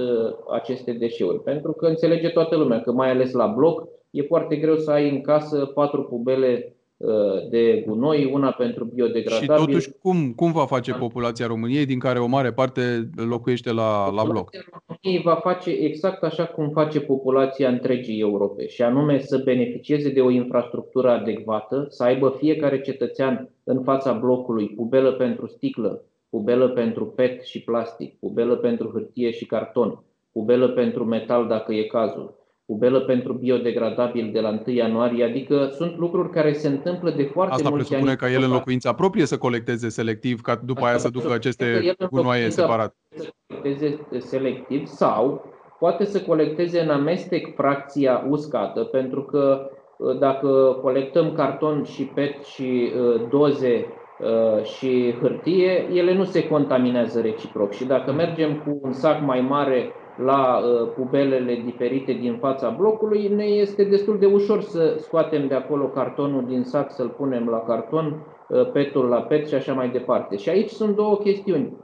aceste 0.51 0.91
deșeuri. 0.91 1.43
Pentru 1.43 1.71
că 1.71 1.85
înțelege 1.85 2.29
toată 2.29 2.55
lumea 2.55 2.81
că 2.81 2.91
mai 2.91 3.09
ales 3.09 3.31
la 3.31 3.47
bloc 3.47 3.87
e 4.09 4.21
foarte 4.21 4.55
greu 4.55 4.75
să 4.75 4.91
ai 4.91 5.09
în 5.09 5.21
casă 5.21 5.65
patru 5.65 6.03
pubele 6.03 6.75
Uh, 6.77 6.82
de 7.49 7.83
gunoi, 7.87 8.29
una 8.33 8.51
pentru 8.51 8.83
biodegradabil. 8.83 9.57
Și 9.57 9.65
totuși, 9.65 9.89
cum, 10.01 10.33
cum 10.35 10.51
va 10.51 10.65
face 10.65 10.93
populația 10.93 11.47
României, 11.47 11.85
din 11.85 11.99
care 11.99 12.19
o 12.19 12.27
mare 12.27 12.53
parte 12.53 13.09
locuiește 13.15 13.71
la, 13.71 14.11
la 14.11 14.23
bloc? 14.23 14.49
României 14.87 15.23
va 15.23 15.35
face 15.35 15.69
exact 15.69 16.23
așa 16.23 16.45
cum 16.45 16.69
face 16.69 16.99
populația 16.99 17.69
întregii 17.69 18.19
Europe, 18.19 18.67
și 18.67 18.81
anume 18.81 19.19
să 19.19 19.41
beneficieze 19.43 20.09
de 20.09 20.21
o 20.21 20.29
infrastructură 20.29 21.09
adecvată, 21.09 21.85
să 21.89 22.03
aibă 22.03 22.35
fiecare 22.37 22.81
cetățean 22.81 23.49
în 23.63 23.83
fața 23.83 24.11
blocului 24.11 24.69
pubelă 24.69 25.11
pentru 25.11 25.47
sticlă, 25.47 26.03
pubelă 26.29 26.69
pentru 26.69 27.05
PET 27.05 27.41
și 27.41 27.63
plastic, 27.63 28.19
pubelă 28.19 28.55
pentru 28.55 28.89
hârtie 28.93 29.31
și 29.31 29.45
carton, 29.45 30.03
pubelă 30.31 30.67
pentru 30.67 31.05
metal 31.05 31.47
dacă 31.47 31.73
e 31.73 31.83
cazul 31.83 32.42
pubelă 32.65 32.99
pentru 32.99 33.33
biodegradabil 33.33 34.29
de 34.33 34.39
la 34.39 34.49
1 34.49 34.75
ianuarie, 34.75 35.23
adică 35.23 35.69
sunt 35.75 35.97
lucruri 35.97 36.29
care 36.29 36.53
se 36.53 36.67
întâmplă 36.67 37.11
de 37.11 37.23
foarte 37.23 37.53
Asta 37.53 37.69
mulți 37.69 37.87
presupune 37.87 38.15
ca 38.15 38.31
el 38.31 38.43
în 38.43 38.51
locuința 38.51 38.93
proprie 38.93 39.25
să 39.25 39.37
colecteze 39.37 39.89
selectiv, 39.89 40.41
ca 40.41 40.55
după 40.55 40.79
Asta 40.79 40.89
aia 40.89 40.97
să 40.97 41.09
ducă 41.09 41.33
aceste 41.33 41.95
gunoaie 42.09 42.49
separat. 42.49 42.95
Să 43.15 43.29
colecteze 43.47 43.99
selectiv 44.17 44.85
sau 44.85 45.51
poate 45.79 46.05
să 46.05 46.21
colecteze 46.21 46.79
în 46.79 46.89
amestec 46.89 47.55
fracția 47.55 48.25
uscată, 48.29 48.83
pentru 48.83 49.23
că 49.23 49.69
uh, 49.97 50.17
dacă 50.19 50.79
colectăm 50.81 51.33
carton 51.33 51.83
și 51.83 52.03
PET 52.03 52.43
și 52.43 52.91
uh, 52.97 53.21
doze 53.29 53.85
uh, 54.19 54.63
și 54.63 55.15
hârtie, 55.21 55.87
ele 55.93 56.13
nu 56.13 56.23
se 56.23 56.47
contaminează 56.47 57.21
reciproc. 57.21 57.71
Și 57.71 57.85
dacă 57.85 58.11
mergem 58.11 58.57
cu 58.65 58.79
un 58.81 58.91
sac 58.91 59.21
mai 59.21 59.41
mare 59.41 59.91
la 60.17 60.57
uh, 60.57 60.89
pubelele 60.95 61.61
diferite 61.65 62.11
din 62.11 62.37
fața 62.37 62.69
blocului, 62.69 63.27
ne 63.27 63.43
este 63.43 63.83
destul 63.83 64.19
de 64.19 64.25
ușor 64.25 64.61
să 64.61 64.95
scoatem 64.97 65.47
de 65.47 65.53
acolo 65.53 65.85
cartonul 65.85 66.45
din 66.47 66.63
sac, 66.63 66.91
să-l 66.91 67.09
punem 67.09 67.47
la 67.47 67.59
carton, 67.59 68.25
uh, 68.49 68.71
petul 68.71 69.05
la 69.05 69.21
pet 69.21 69.47
și 69.47 69.55
așa 69.55 69.73
mai 69.73 69.89
departe. 69.89 70.35
Și 70.35 70.49
aici 70.49 70.69
sunt 70.69 70.95
două 70.95 71.17
chestiuni. 71.17 71.77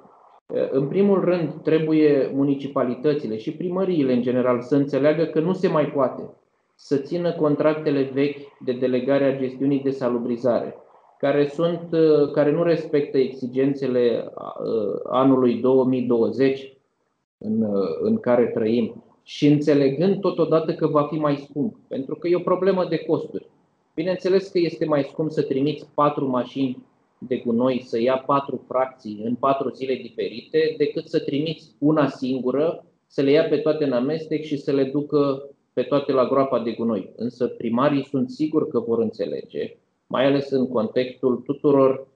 Uh, 0.48 0.70
în 0.72 0.88
primul 0.88 1.24
rând, 1.24 1.54
trebuie 1.64 2.32
municipalitățile 2.34 3.38
și 3.38 3.56
primăriile 3.56 4.14
în 4.14 4.22
general 4.22 4.62
să 4.62 4.76
înțeleagă 4.76 5.24
că 5.24 5.40
nu 5.40 5.54
se 5.54 5.68
mai 5.68 5.86
poate 5.86 6.34
să 6.76 6.98
țină 6.98 7.32
contractele 7.32 8.10
vechi 8.14 8.40
de 8.60 8.72
delegare 8.72 9.26
a 9.26 9.38
gestiunii 9.38 9.82
de 9.84 9.90
salubrizare, 9.90 10.76
care, 11.18 11.48
sunt, 11.48 11.80
care 12.34 12.52
nu 12.52 12.64
respectă 12.64 13.18
exigențele 13.18 14.32
anului 15.04 15.54
2020 15.54 16.79
în, 17.40 17.68
în 18.02 18.20
care 18.20 18.46
trăim 18.46 19.04
și 19.24 19.48
înțelegând 19.48 20.20
totodată 20.20 20.74
că 20.74 20.88
va 20.88 21.04
fi 21.04 21.16
mai 21.16 21.36
scump, 21.36 21.76
pentru 21.88 22.16
că 22.16 22.28
e 22.28 22.36
o 22.36 22.40
problemă 22.40 22.86
de 22.86 22.98
costuri. 22.98 23.46
Bineînțeles 23.96 24.48
că 24.48 24.58
este 24.60 24.86
mai 24.86 25.04
scump 25.04 25.32
să 25.32 25.42
trimiți 25.42 25.88
patru 25.94 26.28
mașini 26.28 26.84
de 27.18 27.38
gunoi 27.38 27.82
să 27.86 28.02
ia 28.02 28.18
patru 28.18 28.64
fracții 28.68 29.22
în 29.24 29.36
patru 29.36 29.70
zile 29.70 29.94
diferite, 29.94 30.76
decât 30.78 31.08
să 31.08 31.20
trimiți 31.20 31.72
una 31.78 32.08
singură, 32.08 32.86
să 33.08 33.22
le 33.22 33.32
ia 33.32 33.44
pe 33.44 33.58
toate 33.58 33.84
în 33.84 33.92
amestec 33.92 34.44
și 34.44 34.58
să 34.58 34.72
le 34.72 34.84
ducă 34.84 35.50
pe 35.74 35.82
toate 35.82 36.12
la 36.12 36.28
groapa 36.28 36.60
de 36.60 36.72
gunoi. 36.72 37.12
Însă 37.16 37.48
primarii 37.48 38.04
sunt 38.04 38.30
sigur 38.30 38.68
că 38.68 38.80
vor 38.80 39.00
înțelege, 39.00 39.78
mai 40.08 40.26
ales 40.26 40.50
în 40.50 40.68
contextul 40.68 41.36
tuturor 41.36 41.94
Uh, 42.00 42.09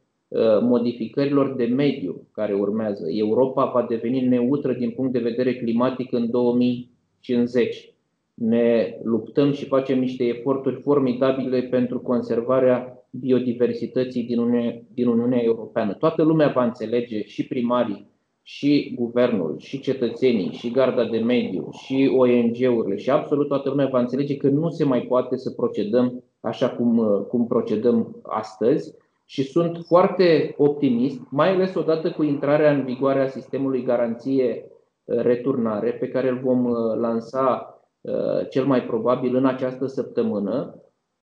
modificărilor 0.61 1.55
de 1.55 1.65
mediu 1.65 2.27
care 2.31 2.53
urmează. 2.53 3.05
Europa 3.09 3.71
va 3.73 3.85
deveni 3.89 4.21
neutră 4.21 4.73
din 4.73 4.89
punct 4.89 5.11
de 5.11 5.19
vedere 5.19 5.55
climatic 5.55 6.11
în 6.11 6.29
2050. 6.29 7.93
Ne 8.33 8.97
luptăm 9.03 9.51
și 9.51 9.65
facem 9.65 9.99
niște 9.99 10.23
eforturi 10.23 10.81
formidabile 10.81 11.61
pentru 11.61 11.99
conservarea 11.99 13.05
biodiversității 13.09 14.23
din 14.23 14.39
Uniunea, 14.39 14.81
din 14.93 15.07
Uniunea 15.07 15.41
Europeană. 15.43 15.93
Toată 15.93 16.23
lumea 16.23 16.47
va 16.47 16.63
înțelege, 16.63 17.23
și 17.23 17.47
primarii, 17.47 18.07
și 18.41 18.93
guvernul, 18.95 19.55
și 19.57 19.79
cetățenii, 19.79 20.51
și 20.51 20.71
garda 20.71 21.05
de 21.05 21.17
mediu, 21.17 21.69
și 21.71 22.11
ONG-urile, 22.15 22.97
și 22.97 23.09
absolut 23.09 23.47
toată 23.47 23.69
lumea 23.69 23.87
va 23.87 23.99
înțelege 23.99 24.37
că 24.37 24.49
nu 24.49 24.69
se 24.69 24.83
mai 24.83 25.01
poate 25.01 25.37
să 25.37 25.51
procedăm 25.51 26.23
așa 26.39 26.69
cum, 26.69 27.01
cum 27.27 27.47
procedăm 27.47 28.19
astăzi 28.23 28.93
și 29.33 29.43
sunt 29.43 29.77
foarte 29.85 30.53
optimist, 30.57 31.19
mai 31.29 31.49
ales 31.49 31.75
odată 31.75 32.11
cu 32.11 32.23
intrarea 32.23 32.71
în 32.71 32.83
vigoare 32.83 33.19
a 33.19 33.27
sistemului 33.27 33.83
garanție 33.83 34.65
uh, 35.03 35.17
returnare, 35.17 35.91
pe 35.91 36.07
care 36.07 36.29
îl 36.29 36.39
vom 36.39 36.65
uh, 36.65 36.77
lansa 36.99 37.79
uh, 38.01 38.49
cel 38.49 38.65
mai 38.65 38.83
probabil 38.83 39.35
în 39.35 39.45
această 39.45 39.85
săptămână, 39.85 40.75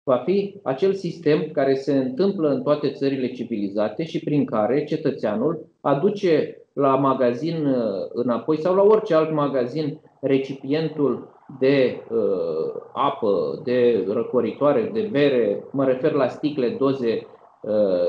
va 0.03 0.17
fi 0.17 0.61
acel 0.63 0.95
sistem 0.95 1.51
care 1.53 1.75
se 1.75 1.97
întâmplă 1.97 2.49
în 2.49 2.63
toate 2.63 2.91
țările 2.91 3.33
civilizate 3.33 4.05
și 4.05 4.25
prin 4.25 4.45
care 4.45 4.85
cetățeanul 4.85 5.67
aduce 5.81 6.63
la 6.73 6.97
magazin 6.97 7.67
înapoi 8.13 8.61
sau 8.61 8.75
la 8.75 8.83
orice 8.83 9.15
alt 9.15 9.33
magazin 9.33 10.01
recipientul 10.21 11.29
de 11.59 12.01
uh, 12.11 12.81
apă, 12.93 13.61
de 13.65 14.05
răcoritoare, 14.09 14.91
de 14.93 15.09
bere, 15.11 15.65
mă 15.71 15.85
refer 15.85 16.13
la 16.13 16.29
sticle, 16.29 16.77
doze 16.79 17.27
Uh, 17.27 17.38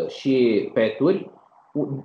și 0.07 0.69
peturi, 0.73 1.31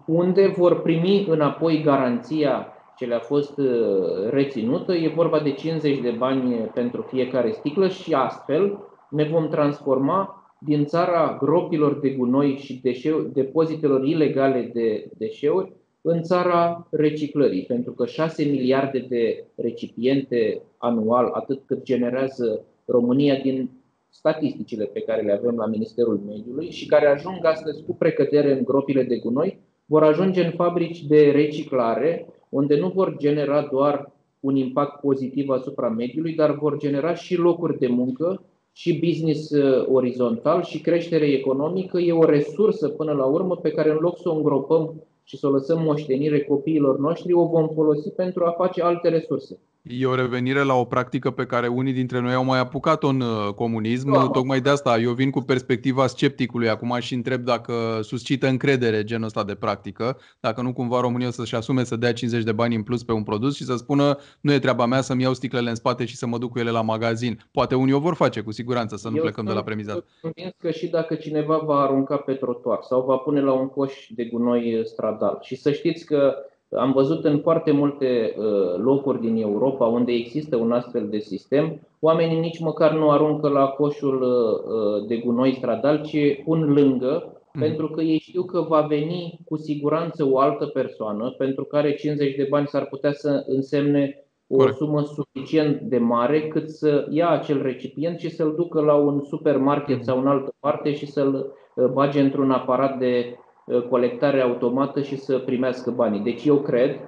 unde 0.06 0.46
vor 0.46 0.82
primi 0.82 1.26
înapoi 1.28 1.82
garanția 1.82 2.68
ce 2.96 3.06
le-a 3.06 3.18
fost 3.18 3.58
uh, 3.58 4.28
reținută. 4.30 4.92
E 4.92 5.08
vorba 5.08 5.40
de 5.40 5.52
50 5.52 6.00
de 6.00 6.10
bani 6.10 6.54
pentru 6.74 7.02
fiecare 7.02 7.50
sticlă 7.50 7.88
și 7.88 8.14
astfel 8.14 8.78
ne 9.10 9.24
vom 9.24 9.48
transforma 9.48 10.48
din 10.58 10.84
țara 10.84 11.36
gropilor 11.40 11.98
de 11.98 12.10
gunoi 12.10 12.56
și 12.56 12.80
deșeu, 12.82 13.20
depozitelor 13.20 14.04
ilegale 14.04 14.70
de 14.72 15.10
deșeuri 15.18 15.72
în 16.00 16.22
țara 16.22 16.86
reciclării, 16.90 17.62
pentru 17.62 17.92
că 17.92 18.06
6 18.06 18.44
miliarde 18.44 19.06
de 19.08 19.44
recipiente 19.54 20.62
anual, 20.78 21.30
atât 21.32 21.62
cât 21.66 21.82
generează 21.82 22.64
România 22.84 23.34
din 23.34 23.70
statisticile 24.14 24.84
pe 24.84 25.00
care 25.00 25.22
le 25.22 25.32
avem 25.32 25.56
la 25.56 25.66
Ministerul 25.66 26.20
Mediului 26.26 26.70
și 26.70 26.86
care 26.86 27.06
ajung 27.06 27.44
astăzi 27.44 27.82
cu 27.82 27.94
precădere 27.94 28.52
în 28.52 28.64
gropile 28.64 29.02
de 29.02 29.16
gunoi, 29.16 29.58
vor 29.84 30.02
ajunge 30.02 30.44
în 30.44 30.50
fabrici 30.50 31.04
de 31.04 31.30
reciclare, 31.30 32.26
unde 32.48 32.76
nu 32.76 32.88
vor 32.88 33.16
genera 33.16 33.68
doar 33.72 34.12
un 34.40 34.56
impact 34.56 35.00
pozitiv 35.00 35.48
asupra 35.48 35.88
mediului, 35.88 36.34
dar 36.34 36.58
vor 36.58 36.78
genera 36.78 37.14
și 37.14 37.36
locuri 37.36 37.78
de 37.78 37.86
muncă, 37.86 38.42
și 38.72 38.98
business 38.98 39.50
uh, 39.50 39.86
orizontal 39.88 40.62
și 40.62 40.80
creștere 40.80 41.26
economică. 41.26 41.98
E 41.98 42.12
o 42.12 42.24
resursă 42.24 42.88
până 42.88 43.12
la 43.12 43.24
urmă 43.24 43.56
pe 43.56 43.70
care 43.70 43.90
în 43.90 43.98
loc 44.00 44.18
să 44.18 44.28
o 44.28 44.34
îngropăm 44.34 45.02
și 45.22 45.36
să 45.36 45.46
o 45.46 45.50
lăsăm 45.50 45.82
moștenire 45.82 46.40
copiilor 46.44 46.98
noștri, 46.98 47.32
o 47.32 47.46
vom 47.46 47.68
folosi 47.68 48.10
pentru 48.10 48.44
a 48.44 48.50
face 48.50 48.82
alte 48.82 49.08
resurse. 49.08 49.58
E 49.90 50.06
o 50.06 50.14
revenire 50.14 50.62
la 50.62 50.74
o 50.74 50.84
practică 50.84 51.30
pe 51.30 51.46
care 51.46 51.66
unii 51.66 51.92
dintre 51.92 52.20
noi 52.20 52.34
au 52.34 52.44
mai 52.44 52.58
apucat-o 52.58 53.08
în 53.08 53.20
uh, 53.20 53.54
comunism. 53.54 54.12
Da. 54.12 54.28
Tocmai 54.28 54.60
de 54.60 54.68
asta 54.68 54.98
eu 54.98 55.12
vin 55.12 55.30
cu 55.30 55.40
perspectiva 55.40 56.06
scepticului 56.06 56.68
acum 56.68 56.96
și 57.00 57.14
întreb 57.14 57.40
dacă 57.40 57.98
suscită 58.02 58.46
încredere 58.46 59.04
genul 59.04 59.26
ăsta 59.26 59.44
de 59.44 59.54
practică, 59.54 60.18
dacă 60.40 60.62
nu 60.62 60.72
cumva 60.72 61.00
România 61.00 61.30
să-și 61.30 61.54
asume 61.54 61.84
să 61.84 61.96
dea 61.96 62.12
50 62.12 62.44
de 62.44 62.52
bani 62.52 62.74
în 62.74 62.82
plus 62.82 63.02
pe 63.02 63.12
un 63.12 63.22
produs 63.22 63.56
și 63.56 63.64
să 63.64 63.76
spună 63.76 64.18
nu 64.40 64.52
e 64.52 64.58
treaba 64.58 64.86
mea 64.86 65.00
să-mi 65.00 65.22
iau 65.22 65.34
sticlele 65.34 65.68
în 65.68 65.74
spate 65.74 66.04
și 66.04 66.16
să 66.16 66.26
mă 66.26 66.38
duc 66.38 66.50
cu 66.50 66.58
ele 66.58 66.70
la 66.70 66.82
magazin. 66.82 67.48
Poate 67.50 67.74
unii 67.74 67.94
o 67.94 67.98
vor 67.98 68.14
face 68.14 68.40
cu 68.40 68.52
siguranță, 68.52 68.96
să 68.96 69.08
nu 69.08 69.16
eu 69.16 69.22
plecăm 69.22 69.44
de 69.44 69.52
la 69.52 69.62
premiza. 69.62 70.04
Eu 70.34 70.50
că 70.58 70.70
și 70.70 70.86
dacă 70.86 71.14
cineva 71.14 71.58
va 71.58 71.80
arunca 71.80 72.16
pe 72.16 72.32
trotuar 72.32 72.78
sau 72.82 73.04
va 73.04 73.16
pune 73.16 73.40
la 73.40 73.52
un 73.52 73.68
coș 73.68 74.06
de 74.10 74.24
gunoi 74.24 74.82
stradal 74.84 75.38
și 75.40 75.56
să 75.56 75.72
știți 75.72 76.04
că 76.04 76.34
am 76.76 76.92
văzut 76.92 77.24
în 77.24 77.38
foarte 77.38 77.70
multe 77.70 78.34
uh, 78.38 78.76
locuri 78.76 79.20
din 79.20 79.36
Europa 79.36 79.86
unde 79.86 80.12
există 80.12 80.56
un 80.56 80.72
astfel 80.72 81.08
de 81.08 81.18
sistem, 81.18 81.80
oamenii 82.00 82.38
nici 82.38 82.58
măcar 82.58 82.92
nu 82.92 83.10
aruncă 83.10 83.48
la 83.48 83.66
coșul 83.66 84.22
uh, 84.22 84.72
uh, 84.74 85.06
de 85.06 85.16
gunoi 85.16 85.54
stradal, 85.54 86.02
ci 86.02 86.42
pun 86.44 86.72
lângă, 86.72 87.40
mm. 87.52 87.60
pentru 87.60 87.88
că 87.88 88.02
ei 88.02 88.18
știu 88.18 88.42
că 88.42 88.60
va 88.60 88.80
veni 88.80 89.38
cu 89.44 89.56
siguranță 89.56 90.28
o 90.30 90.38
altă 90.38 90.66
persoană, 90.66 91.34
pentru 91.38 91.64
care 91.64 91.94
50 91.94 92.36
de 92.36 92.46
bani 92.50 92.66
s-ar 92.66 92.86
putea 92.86 93.12
să 93.12 93.44
însemne 93.46 94.18
o 94.46 94.56
Corect. 94.56 94.76
sumă 94.76 95.02
suficient 95.02 95.80
de 95.80 95.98
mare 95.98 96.48
cât 96.48 96.70
să 96.70 97.06
ia 97.10 97.28
acel 97.28 97.62
recipient 97.62 98.18
și 98.18 98.30
să-l 98.30 98.54
ducă 98.56 98.80
la 98.80 98.94
un 98.94 99.20
supermarket 99.20 99.96
mm. 99.96 100.02
sau 100.02 100.18
în 100.18 100.26
altă 100.26 100.54
parte 100.60 100.92
și 100.92 101.06
să-l 101.06 101.52
bage 101.92 102.20
într-un 102.20 102.50
aparat 102.50 102.98
de 102.98 103.36
Uh, 103.38 103.43
colectare 103.88 104.40
automată 104.40 105.02
și 105.02 105.16
să 105.16 105.38
primească 105.38 105.90
banii. 105.90 106.20
Deci 106.20 106.44
eu 106.44 106.56
cred 106.56 107.00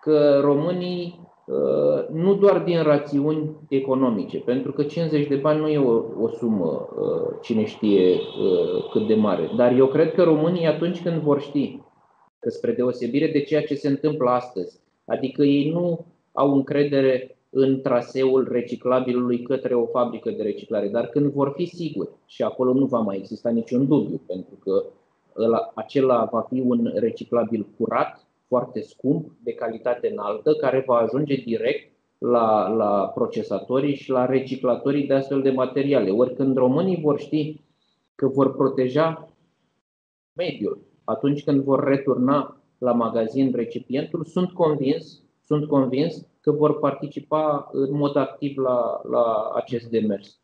că 0.00 0.40
românii 0.42 1.20
uh, 1.46 2.08
nu 2.12 2.34
doar 2.34 2.58
din 2.58 2.82
rațiuni 2.82 3.50
economice, 3.68 4.38
pentru 4.38 4.72
că 4.72 4.82
50 4.82 5.26
de 5.26 5.36
bani 5.36 5.60
nu 5.60 5.68
e 5.68 5.78
o, 5.78 6.02
o 6.20 6.28
sumă 6.28 6.88
uh, 6.96 7.36
cine 7.42 7.64
știe 7.64 8.20
cât 8.92 9.06
de 9.06 9.14
mare, 9.14 9.50
dar 9.56 9.76
eu 9.76 9.86
cred 9.86 10.14
că 10.14 10.22
românii 10.22 10.66
atunci 10.66 11.02
când 11.02 11.20
vor 11.20 11.40
ști 11.40 11.80
că 12.38 12.50
spre 12.50 12.72
deosebire 12.72 13.26
de 13.26 13.42
ceea 13.42 13.62
ce 13.62 13.74
se 13.74 13.88
întâmplă 13.88 14.30
astăzi, 14.30 14.80
adică 15.06 15.42
ei 15.42 15.70
nu 15.70 16.06
au 16.32 16.54
încredere 16.54 17.38
în 17.50 17.80
traseul 17.80 18.48
reciclabilului 18.50 19.42
către 19.42 19.74
o 19.74 19.86
fabrică 19.86 20.30
de 20.30 20.42
reciclare, 20.42 20.88
dar 20.88 21.06
când 21.06 21.32
vor 21.32 21.52
fi 21.56 21.64
siguri 21.64 22.10
și 22.26 22.42
acolo 22.42 22.72
nu 22.72 22.84
va 22.84 22.98
mai 22.98 23.16
exista 23.16 23.50
niciun 23.50 23.86
dubiu, 23.86 24.20
pentru 24.26 24.54
că 24.64 24.84
ăla, 25.38 25.70
acela 25.74 26.28
va 26.32 26.40
fi 26.40 26.60
un 26.60 26.92
reciclabil 26.94 27.66
curat, 27.76 28.26
foarte 28.46 28.80
scump, 28.80 29.30
de 29.42 29.52
calitate 29.52 30.10
înaltă, 30.10 30.54
care 30.54 30.84
va 30.86 30.96
ajunge 30.96 31.34
direct 31.34 31.92
la, 32.18 32.68
la 32.68 33.08
procesatorii 33.14 33.94
și 33.94 34.10
la 34.10 34.26
reciclatorii 34.26 35.06
de 35.06 35.14
astfel 35.14 35.42
de 35.42 35.50
materiale. 35.50 36.10
Ori 36.10 36.34
când 36.34 36.56
românii 36.56 37.00
vor 37.00 37.18
ști 37.20 37.60
că 38.14 38.26
vor 38.26 38.56
proteja 38.56 39.28
mediul, 40.32 40.80
atunci 41.04 41.44
când 41.44 41.62
vor 41.62 41.84
returna 41.84 42.56
la 42.78 42.92
magazin 42.92 43.52
recipientul, 43.54 44.24
sunt 44.24 44.52
convins, 44.52 45.22
sunt 45.44 45.66
convins 45.66 46.26
că 46.40 46.50
vor 46.50 46.78
participa 46.78 47.68
în 47.72 47.96
mod 47.96 48.16
activ 48.16 48.56
la, 48.56 49.00
la 49.10 49.50
acest 49.54 49.86
demers. 49.86 50.38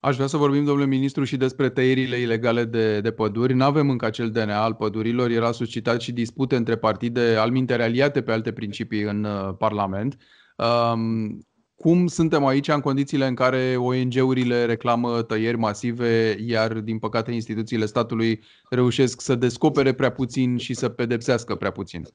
Aș 0.00 0.14
vrea 0.14 0.26
să 0.26 0.36
vorbim, 0.36 0.64
domnule 0.64 0.86
ministru, 0.86 1.24
și 1.24 1.36
despre 1.36 1.68
tăierile 1.68 2.16
ilegale 2.16 2.64
de, 2.64 3.00
de 3.00 3.10
păduri. 3.10 3.54
Nu 3.54 3.64
avem 3.64 3.90
încă 3.90 4.06
acel 4.06 4.30
DNA 4.30 4.62
al 4.62 4.74
pădurilor. 4.74 5.30
Era 5.30 5.52
suscitat 5.52 6.00
și 6.00 6.12
dispute 6.12 6.56
între 6.56 6.76
partide 6.76 7.36
alminteri 7.36 7.82
aliate 7.82 8.22
pe 8.22 8.32
alte 8.32 8.52
principii 8.52 9.02
în 9.02 9.24
uh, 9.24 9.54
Parlament. 9.58 10.16
Um, 10.56 11.46
cum 11.74 12.06
suntem 12.06 12.46
aici 12.46 12.68
în 12.68 12.80
condițiile 12.80 13.26
în 13.26 13.34
care 13.34 13.76
ONG-urile 13.76 14.64
reclamă 14.64 15.22
tăieri 15.22 15.56
masive, 15.56 16.36
iar, 16.46 16.72
din 16.72 16.98
păcate, 16.98 17.32
instituțiile 17.32 17.86
statului 17.86 18.42
reușesc 18.70 19.20
să 19.20 19.34
descopere 19.34 19.92
prea 19.92 20.10
puțin 20.10 20.56
și 20.56 20.74
să 20.74 20.88
pedepsească 20.88 21.54
prea 21.54 21.70
puțin? 21.70 22.06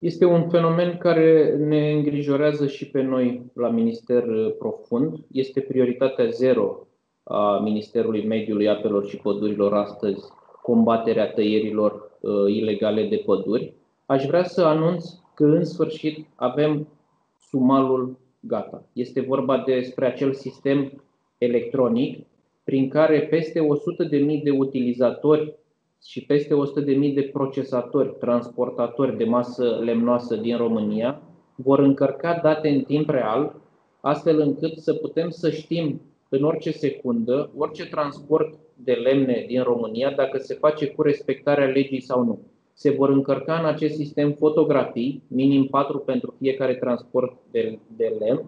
Este 0.00 0.24
un 0.24 0.48
fenomen 0.48 0.96
care 0.98 1.56
ne 1.56 1.92
îngrijorează 1.92 2.66
și 2.66 2.90
pe 2.90 3.02
noi 3.02 3.50
la 3.54 3.68
Minister 3.68 4.26
uh, 4.26 4.54
profund. 4.58 5.18
Este 5.32 5.60
prioritatea 5.60 6.26
zero 6.28 6.86
a 7.22 7.58
Ministerului 7.58 8.26
Mediului, 8.26 8.68
Apelor 8.68 9.06
și 9.06 9.16
Pădurilor 9.16 9.74
astăzi 9.74 10.24
combaterea 10.62 11.32
tăierilor 11.32 12.18
uh, 12.20 12.32
ilegale 12.54 13.06
de 13.08 13.16
păduri. 13.16 13.72
Aș 14.06 14.24
vrea 14.24 14.44
să 14.44 14.62
anunț 14.62 15.04
că 15.34 15.44
în 15.44 15.64
sfârșit 15.64 16.26
avem 16.34 16.88
sumalul 17.48 18.18
gata. 18.40 18.84
Este 18.92 19.20
vorba 19.20 19.62
despre 19.66 20.06
acel 20.06 20.32
sistem 20.32 21.02
electronic 21.38 22.26
prin 22.64 22.88
care 22.88 23.20
peste 23.20 23.60
100.000 24.08 24.42
de 24.42 24.50
utilizatori 24.50 25.54
și 26.06 26.24
peste 26.24 26.54
100.000 26.54 27.14
de 27.14 27.30
procesatori, 27.32 28.16
transportatori 28.18 29.16
de 29.16 29.24
masă 29.24 29.80
lemnoasă 29.82 30.36
din 30.36 30.56
România 30.56 31.22
vor 31.54 31.78
încărca 31.78 32.40
date 32.42 32.68
în 32.68 32.82
timp 32.82 33.10
real, 33.10 33.54
astfel 34.00 34.40
încât 34.40 34.78
să 34.78 34.94
putem 34.94 35.30
să 35.30 35.50
știm 35.50 36.00
în 36.28 36.42
orice 36.44 36.70
secundă, 36.70 37.50
orice 37.56 37.86
transport 37.88 38.58
de 38.74 38.92
lemne 38.92 39.44
din 39.48 39.62
România, 39.62 40.10
dacă 40.10 40.38
se 40.38 40.54
face 40.54 40.86
cu 40.86 41.02
respectarea 41.02 41.66
legii 41.66 42.00
sau 42.00 42.24
nu. 42.24 42.38
Se 42.72 42.90
vor 42.90 43.08
încărca 43.08 43.58
în 43.58 43.64
acest 43.64 43.94
sistem 43.94 44.32
fotografii, 44.32 45.22
minim 45.26 45.66
4 45.66 45.98
pentru 45.98 46.34
fiecare 46.38 46.74
transport 46.74 47.36
de, 47.50 47.78
de 47.96 48.16
lemn, 48.18 48.44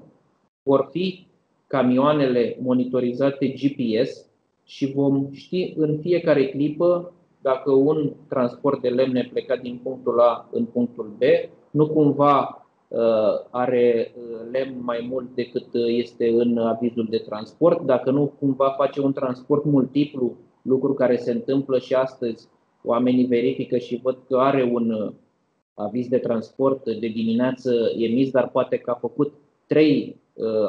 vor 0.63 0.89
fi 0.91 1.27
camioanele 1.67 2.57
monitorizate 2.61 3.47
GPS 3.47 4.27
și 4.65 4.93
vom 4.93 5.29
ști 5.33 5.73
în 5.77 5.99
fiecare 5.99 6.49
clipă 6.49 7.13
dacă 7.43 7.73
un 7.73 8.13
transport 8.29 8.81
de 8.81 8.89
lemne 8.89 9.29
plecat 9.33 9.61
din 9.61 9.81
punctul 9.83 10.21
A 10.21 10.49
în 10.51 10.65
punctul 10.65 11.15
B 11.19 11.23
nu 11.71 11.89
cumva 11.89 12.67
uh, 12.89 12.99
are 13.51 14.15
uh, 14.17 14.39
lemn 14.51 14.77
mai 14.81 15.07
mult 15.11 15.35
decât 15.35 15.75
uh, 15.75 15.85
este 15.87 16.29
în 16.29 16.59
avizul 16.59 17.07
de 17.11 17.19
transport, 17.19 17.81
dacă 17.81 18.11
nu 18.11 18.33
cumva 18.39 18.75
face 18.77 19.01
un 19.01 19.13
transport 19.13 19.65
multiplu, 19.65 20.37
lucru 20.63 20.95
care 20.95 21.17
se 21.17 21.33
întâmplă 21.33 21.79
și 21.79 21.95
astăzi, 21.95 22.49
oamenii 22.85 23.25
verifică 23.25 23.79
și 23.79 24.01
văd 24.03 24.19
că 24.29 24.37
are 24.37 24.71
un 24.73 25.15
aviz 25.75 26.09
de 26.09 26.19
transport 26.19 26.85
de 26.85 27.09
dimineață 27.09 27.93
emis, 27.97 28.31
dar 28.31 28.49
poate 28.49 28.77
că 28.77 28.91
a 28.91 28.95
făcut 28.95 29.33
trei 29.67 30.21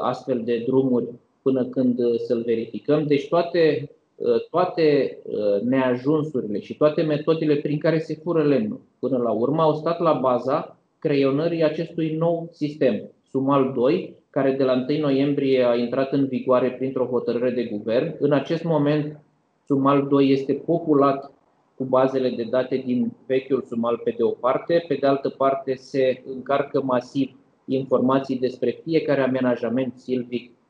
astfel 0.01 0.41
de 0.43 0.63
drumuri 0.65 1.07
până 1.41 1.65
când 1.65 1.99
să-l 2.17 2.41
verificăm. 2.45 3.07
Deci 3.07 3.27
toate 3.27 3.89
Uh, 3.89 4.02
toate 4.49 5.17
uh, 5.23 5.61
neajunsurile 5.61 6.59
și 6.59 6.77
toate 6.77 7.01
metodele 7.01 7.55
prin 7.55 7.77
care 7.77 7.99
se 7.99 8.19
fură 8.23 8.43
lemnul 8.43 8.81
până 8.99 9.17
la 9.17 9.31
urmă 9.31 9.61
au 9.61 9.73
stat 9.73 9.99
la 9.99 10.13
baza 10.13 10.77
creionării 10.99 11.63
acestui 11.63 12.15
nou 12.15 12.49
sistem, 12.51 13.09
Sumal 13.29 13.71
2, 13.73 14.15
care 14.29 14.51
de 14.51 14.63
la 14.63 14.85
1 14.89 14.99
noiembrie 14.99 15.63
a 15.63 15.75
intrat 15.75 16.11
în 16.11 16.27
vigoare 16.27 16.71
printr-o 16.71 17.05
hotărâre 17.05 17.49
de 17.49 17.63
guvern. 17.63 18.15
În 18.19 18.31
acest 18.31 18.63
moment, 18.63 19.19
Sumal 19.65 20.07
2 20.07 20.31
este 20.31 20.53
populat 20.53 21.31
cu 21.75 21.83
bazele 21.83 22.29
de 22.29 22.43
date 22.43 22.75
din 22.85 23.11
vechiul 23.27 23.61
Sumal 23.61 24.01
pe 24.03 24.13
de 24.17 24.23
o 24.23 24.29
parte, 24.29 24.85
pe 24.87 24.93
de 24.93 25.07
altă 25.07 25.29
parte 25.29 25.73
se 25.73 26.23
încarcă 26.25 26.81
masiv 26.83 27.37
informații 27.65 28.39
despre 28.39 28.81
fiecare 28.83 29.21
amenajament 29.21 29.93
silvic 29.97 30.51
Uh, 30.51 30.62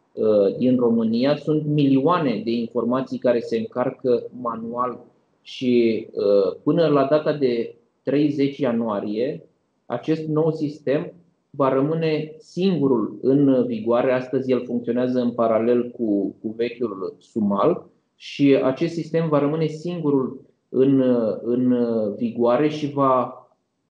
din 0.57 0.77
România. 0.77 1.35
Sunt 1.35 1.65
milioane 1.65 2.41
de 2.43 2.51
informații 2.51 3.17
care 3.17 3.39
se 3.39 3.57
încarcă 3.57 4.23
manual 4.41 4.99
și 5.41 6.07
uh, 6.11 6.55
până 6.63 6.87
la 6.87 7.05
data 7.05 7.33
de 7.33 7.75
30 8.03 8.57
ianuarie, 8.57 9.43
acest 9.85 10.27
nou 10.27 10.51
sistem 10.51 11.13
va 11.49 11.69
rămâne 11.73 12.35
singurul 12.37 13.19
în 13.21 13.65
vigoare. 13.65 14.11
Astăzi 14.11 14.51
el 14.51 14.65
funcționează 14.65 15.19
în 15.19 15.31
paralel 15.31 15.91
cu, 15.91 16.35
cu 16.41 16.53
vechiul 16.57 17.15
Sumal 17.19 17.85
și 18.15 18.55
acest 18.63 18.93
sistem 18.93 19.29
va 19.29 19.39
rămâne 19.39 19.65
singurul 19.65 20.41
în, 20.69 21.01
în 21.41 21.75
vigoare 22.15 22.69
și 22.69 22.91
va, 22.91 23.33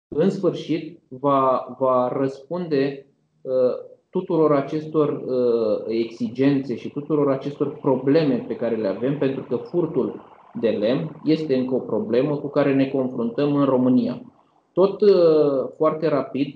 în 0.08 0.30
sfârșit, 0.30 1.00
va, 1.08 1.76
va 1.78 2.12
răspunde 2.18 3.06
uh, 3.42 3.95
tuturor 4.18 4.52
acestor 4.52 5.08
uh, 5.08 5.84
exigențe 5.88 6.76
și 6.76 6.88
tuturor 6.88 7.30
acestor 7.30 7.76
probleme 7.76 8.44
pe 8.48 8.56
care 8.56 8.76
le 8.76 8.88
avem, 8.88 9.18
pentru 9.18 9.42
că 9.48 9.56
furtul 9.56 10.24
de 10.60 10.68
lemn 10.68 11.20
este 11.24 11.56
încă 11.56 11.74
o 11.74 11.78
problemă 11.78 12.36
cu 12.36 12.48
care 12.48 12.74
ne 12.74 12.86
confruntăm 12.88 13.54
în 13.54 13.64
România. 13.64 14.22
Tot 14.72 15.00
uh, 15.00 15.68
foarte 15.76 16.08
rapid 16.08 16.54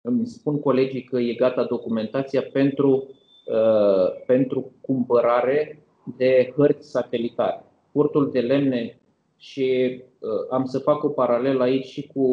îmi 0.00 0.26
spun 0.26 0.60
colegii 0.60 1.02
că 1.02 1.18
e 1.18 1.34
gata 1.34 1.64
documentația 1.64 2.42
pentru, 2.52 3.08
uh, 3.46 4.24
pentru 4.26 4.72
cumpărare 4.80 5.82
de 6.16 6.52
hărți 6.56 6.90
satelitare. 6.90 7.64
Furtul 7.92 8.30
de 8.30 8.40
lemne 8.40 9.00
și 9.36 10.00
uh, 10.18 10.50
am 10.50 10.64
să 10.64 10.78
fac 10.78 11.04
o 11.04 11.08
paralel 11.08 11.60
aici 11.60 11.86
și 11.86 12.10
cu 12.14 12.26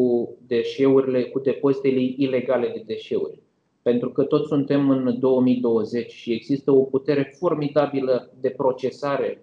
deșeurile, 0.48 1.24
cu 1.24 1.40
depozitele 1.40 2.00
ilegale 2.18 2.68
de 2.68 2.84
deșeuri 2.86 3.43
pentru 3.84 4.10
că 4.10 4.24
toți 4.24 4.48
suntem 4.48 4.90
în 4.90 5.20
2020 5.20 6.12
și 6.12 6.32
există 6.32 6.72
o 6.72 6.84
putere 6.84 7.36
formidabilă 7.40 8.32
de 8.40 8.50
procesare 8.50 9.42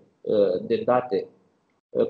de 0.67 0.83
date 0.85 1.27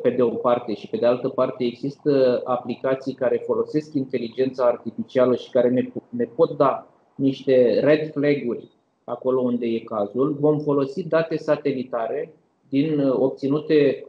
pe 0.02 0.10
de 0.10 0.22
o 0.22 0.28
parte 0.28 0.74
și 0.74 0.88
pe 0.88 0.96
de 0.96 1.06
altă 1.06 1.28
parte 1.28 1.64
există 1.64 2.40
aplicații 2.44 3.14
care 3.14 3.42
folosesc 3.44 3.94
inteligența 3.94 4.64
artificială 4.64 5.34
și 5.34 5.50
care 5.50 5.70
ne, 5.70 5.92
ne 6.08 6.24
pot 6.24 6.56
da 6.56 6.94
niște 7.14 7.80
red 7.80 8.10
flag-uri 8.10 8.68
acolo 9.04 9.40
unde 9.40 9.66
e 9.66 9.78
cazul. 9.78 10.36
Vom 10.40 10.58
folosi 10.58 11.08
date 11.08 11.36
satelitare 11.36 12.34
din, 12.68 13.00
obținute 13.00 14.04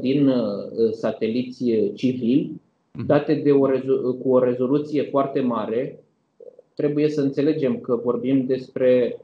din 0.00 0.32
sateliți 0.90 1.64
civili, 1.94 2.60
mhm. 2.92 3.06
date 3.06 3.34
de 3.34 3.52
o, 3.52 3.68
cu 4.22 4.28
o 4.30 4.38
rezoluție 4.38 5.02
foarte 5.02 5.40
mare. 5.40 6.03
Trebuie 6.74 7.08
să 7.08 7.20
înțelegem 7.20 7.80
că 7.80 7.96
vorbim 7.96 8.46
despre 8.46 9.20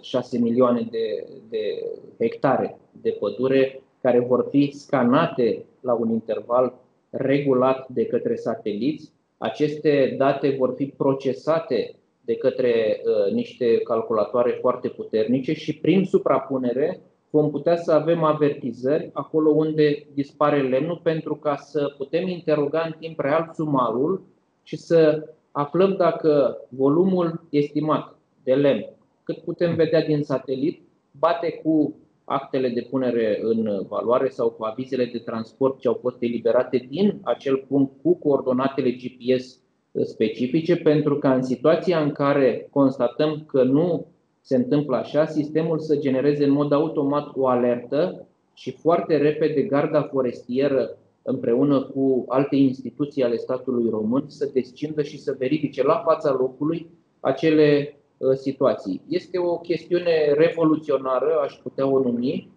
6 0.00 0.38
milioane 0.38 0.88
de, 0.90 1.26
de 1.48 1.86
hectare 2.18 2.78
de 3.00 3.10
pădure 3.10 3.82
care 4.00 4.18
vor 4.18 4.46
fi 4.50 4.70
scanate 4.70 5.64
la 5.80 5.94
un 5.94 6.10
interval 6.10 6.74
regulat 7.10 7.88
de 7.88 8.06
către 8.06 8.34
sateliți. 8.34 9.12
Aceste 9.38 10.14
date 10.18 10.54
vor 10.58 10.74
fi 10.76 10.86
procesate 10.86 11.94
de 12.24 12.34
către 12.34 13.00
uh, 13.04 13.32
niște 13.32 13.78
calculatoare 13.78 14.58
foarte 14.60 14.88
puternice 14.88 15.52
și 15.52 15.78
prin 15.78 16.04
suprapunere 16.04 17.00
vom 17.30 17.50
putea 17.50 17.76
să 17.76 17.92
avem 17.92 18.22
avertizări 18.22 19.10
acolo 19.12 19.50
unde 19.50 20.06
dispare 20.14 20.68
lemnul 20.68 21.00
pentru 21.02 21.34
ca 21.36 21.56
să 21.56 21.94
putem 21.96 22.28
interoga 22.28 22.82
în 22.86 22.94
timp 22.98 23.20
real 23.20 23.50
sumarul 23.54 24.22
și 24.62 24.76
să 24.76 25.28
aflăm 25.52 25.94
dacă 25.96 26.58
volumul 26.68 27.46
estimat 27.50 28.16
de 28.44 28.54
lemn, 28.54 28.86
cât 29.22 29.38
putem 29.38 29.74
vedea 29.74 30.02
din 30.02 30.22
satelit, 30.22 30.82
bate 31.18 31.60
cu 31.64 31.94
actele 32.24 32.68
de 32.68 32.86
punere 32.90 33.38
în 33.42 33.86
valoare 33.88 34.28
sau 34.28 34.50
cu 34.50 34.64
avizele 34.64 35.04
de 35.04 35.18
transport 35.18 35.80
ce 35.80 35.88
au 35.88 35.98
fost 36.00 36.16
eliberate 36.18 36.86
din 36.88 37.20
acel 37.22 37.64
punct 37.68 37.92
cu 38.02 38.14
coordonatele 38.14 38.90
GPS 38.90 39.58
specifice, 40.04 40.76
pentru 40.76 41.18
că 41.18 41.26
în 41.26 41.42
situația 41.42 42.00
în 42.00 42.12
care 42.12 42.68
constatăm 42.70 43.44
că 43.46 43.62
nu 43.62 44.06
se 44.40 44.56
întâmplă 44.56 44.96
așa, 44.96 45.26
sistemul 45.26 45.78
să 45.78 45.96
genereze 45.96 46.44
în 46.44 46.50
mod 46.50 46.72
automat 46.72 47.30
o 47.34 47.46
alertă 47.46 48.26
și 48.54 48.70
foarte 48.70 49.16
repede 49.16 49.62
garda 49.62 50.02
forestieră 50.02 50.96
împreună 51.22 51.82
cu 51.82 52.24
alte 52.28 52.56
instituții 52.56 53.22
ale 53.22 53.36
statului 53.36 53.90
român 53.90 54.24
să 54.26 54.50
descindă 54.52 55.02
și 55.02 55.18
să 55.18 55.34
verifice 55.38 55.82
la 55.82 56.02
fața 56.04 56.32
locului 56.32 56.90
acele 57.20 57.96
Uh, 58.22 58.34
situații. 58.34 59.00
Este 59.08 59.38
o 59.38 59.58
chestiune 59.58 60.32
revoluționară, 60.32 61.40
aș 61.42 61.54
putea 61.54 61.86
o 61.86 61.98
numi, 61.98 62.50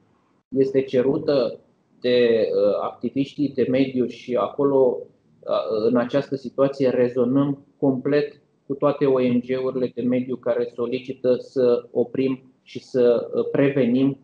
este 0.50 0.82
cerută 0.82 1.60
de 2.00 2.48
uh, 2.52 2.80
activiștii 2.82 3.54
de 3.56 3.68
mediu 3.70 4.06
și 4.08 4.36
acolo, 4.36 4.98
uh, 5.40 5.88
în 5.88 5.96
această 5.96 6.36
situație, 6.36 6.90
rezonăm 6.90 7.66
complet 7.80 8.42
cu 8.68 8.74
toate 8.74 9.06
ONG-urile 9.06 9.92
de 9.96 10.02
mediu 10.02 10.36
care 10.36 10.72
solicită 10.76 11.36
să 11.40 11.88
oprim 11.92 12.54
și 12.62 12.80
să 12.84 13.30
prevenim 13.52 14.18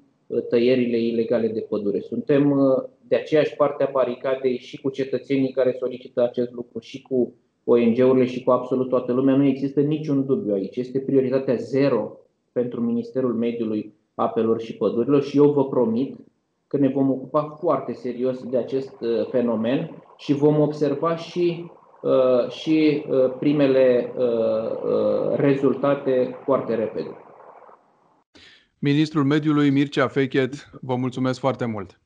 tăierile 0.50 0.98
ilegale 0.98 1.48
de 1.48 1.66
pădure. 1.70 2.00
Suntem 2.00 2.54
de 3.12 3.17
aceeași 3.17 3.56
parte 3.56 3.84
a 3.84 3.89
baricadei 3.91 4.58
și 4.58 4.82
cu 4.82 4.89
cetățenii 4.89 5.52
care 5.52 5.76
solicită 5.80 6.24
acest 6.24 6.52
lucru 6.52 6.80
și 6.80 7.02
cu 7.02 7.34
ONG-urile 7.63 8.26
și 8.26 8.43
cu 8.43 8.52
absolut 8.52 8.89
toată 8.89 9.12
lumea, 9.12 9.36
nu 9.36 9.45
există 9.45 9.82
niciun 9.82 10.26
dubiu 10.26 10.54
aici. 10.54 10.76
Este 10.76 11.00
prioritatea 11.00 11.56
zero 11.56 12.17
pentru 12.52 12.82
Ministerul 12.82 13.34
Mediului, 13.34 13.93
Apelor 14.15 14.62
și 14.62 14.76
Pădurilor 14.76 15.24
și 15.24 15.38
eu 15.38 15.52
vă 15.52 15.65
promit 15.65 16.15
că 16.67 16.78
ne 16.78 16.88
vom 16.88 17.10
ocupa 17.10 17.58
foarte 17.60 17.93
serios 17.93 18.43
de 18.43 18.58
acest 18.58 19.02
uh, 19.02 19.28
fenomen 19.30 20.04
și 20.17 20.34
vom 20.34 20.60
observa 20.60 21.15
și, 21.15 21.71
uh, 22.02 22.50
și 22.50 23.06
uh, 23.10 23.34
primele 23.39 24.13
rezultate 25.36 26.36
foarte 26.43 26.76
repede. 26.76 27.17
Ministrul 28.80 29.24
Mediului 29.24 29.69
Mircea 29.69 30.08
Fechet, 30.08 30.69
vă 30.82 30.95
mulțumesc 30.95 31.39
foarte 31.39 31.65
mult. 31.65 32.01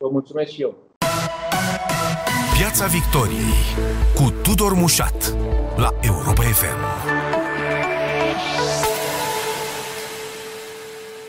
Vă 0.00 0.08
mulțumesc 0.10 0.50
și 0.50 0.62
eu. 0.62 0.74
Piața 2.56 2.86
Victoriei 2.86 3.54
cu 4.14 4.32
Tudor 4.42 4.72
Mușat 4.74 5.34
la 5.76 5.90
Europa 6.00 6.42
FM. 6.42 7.17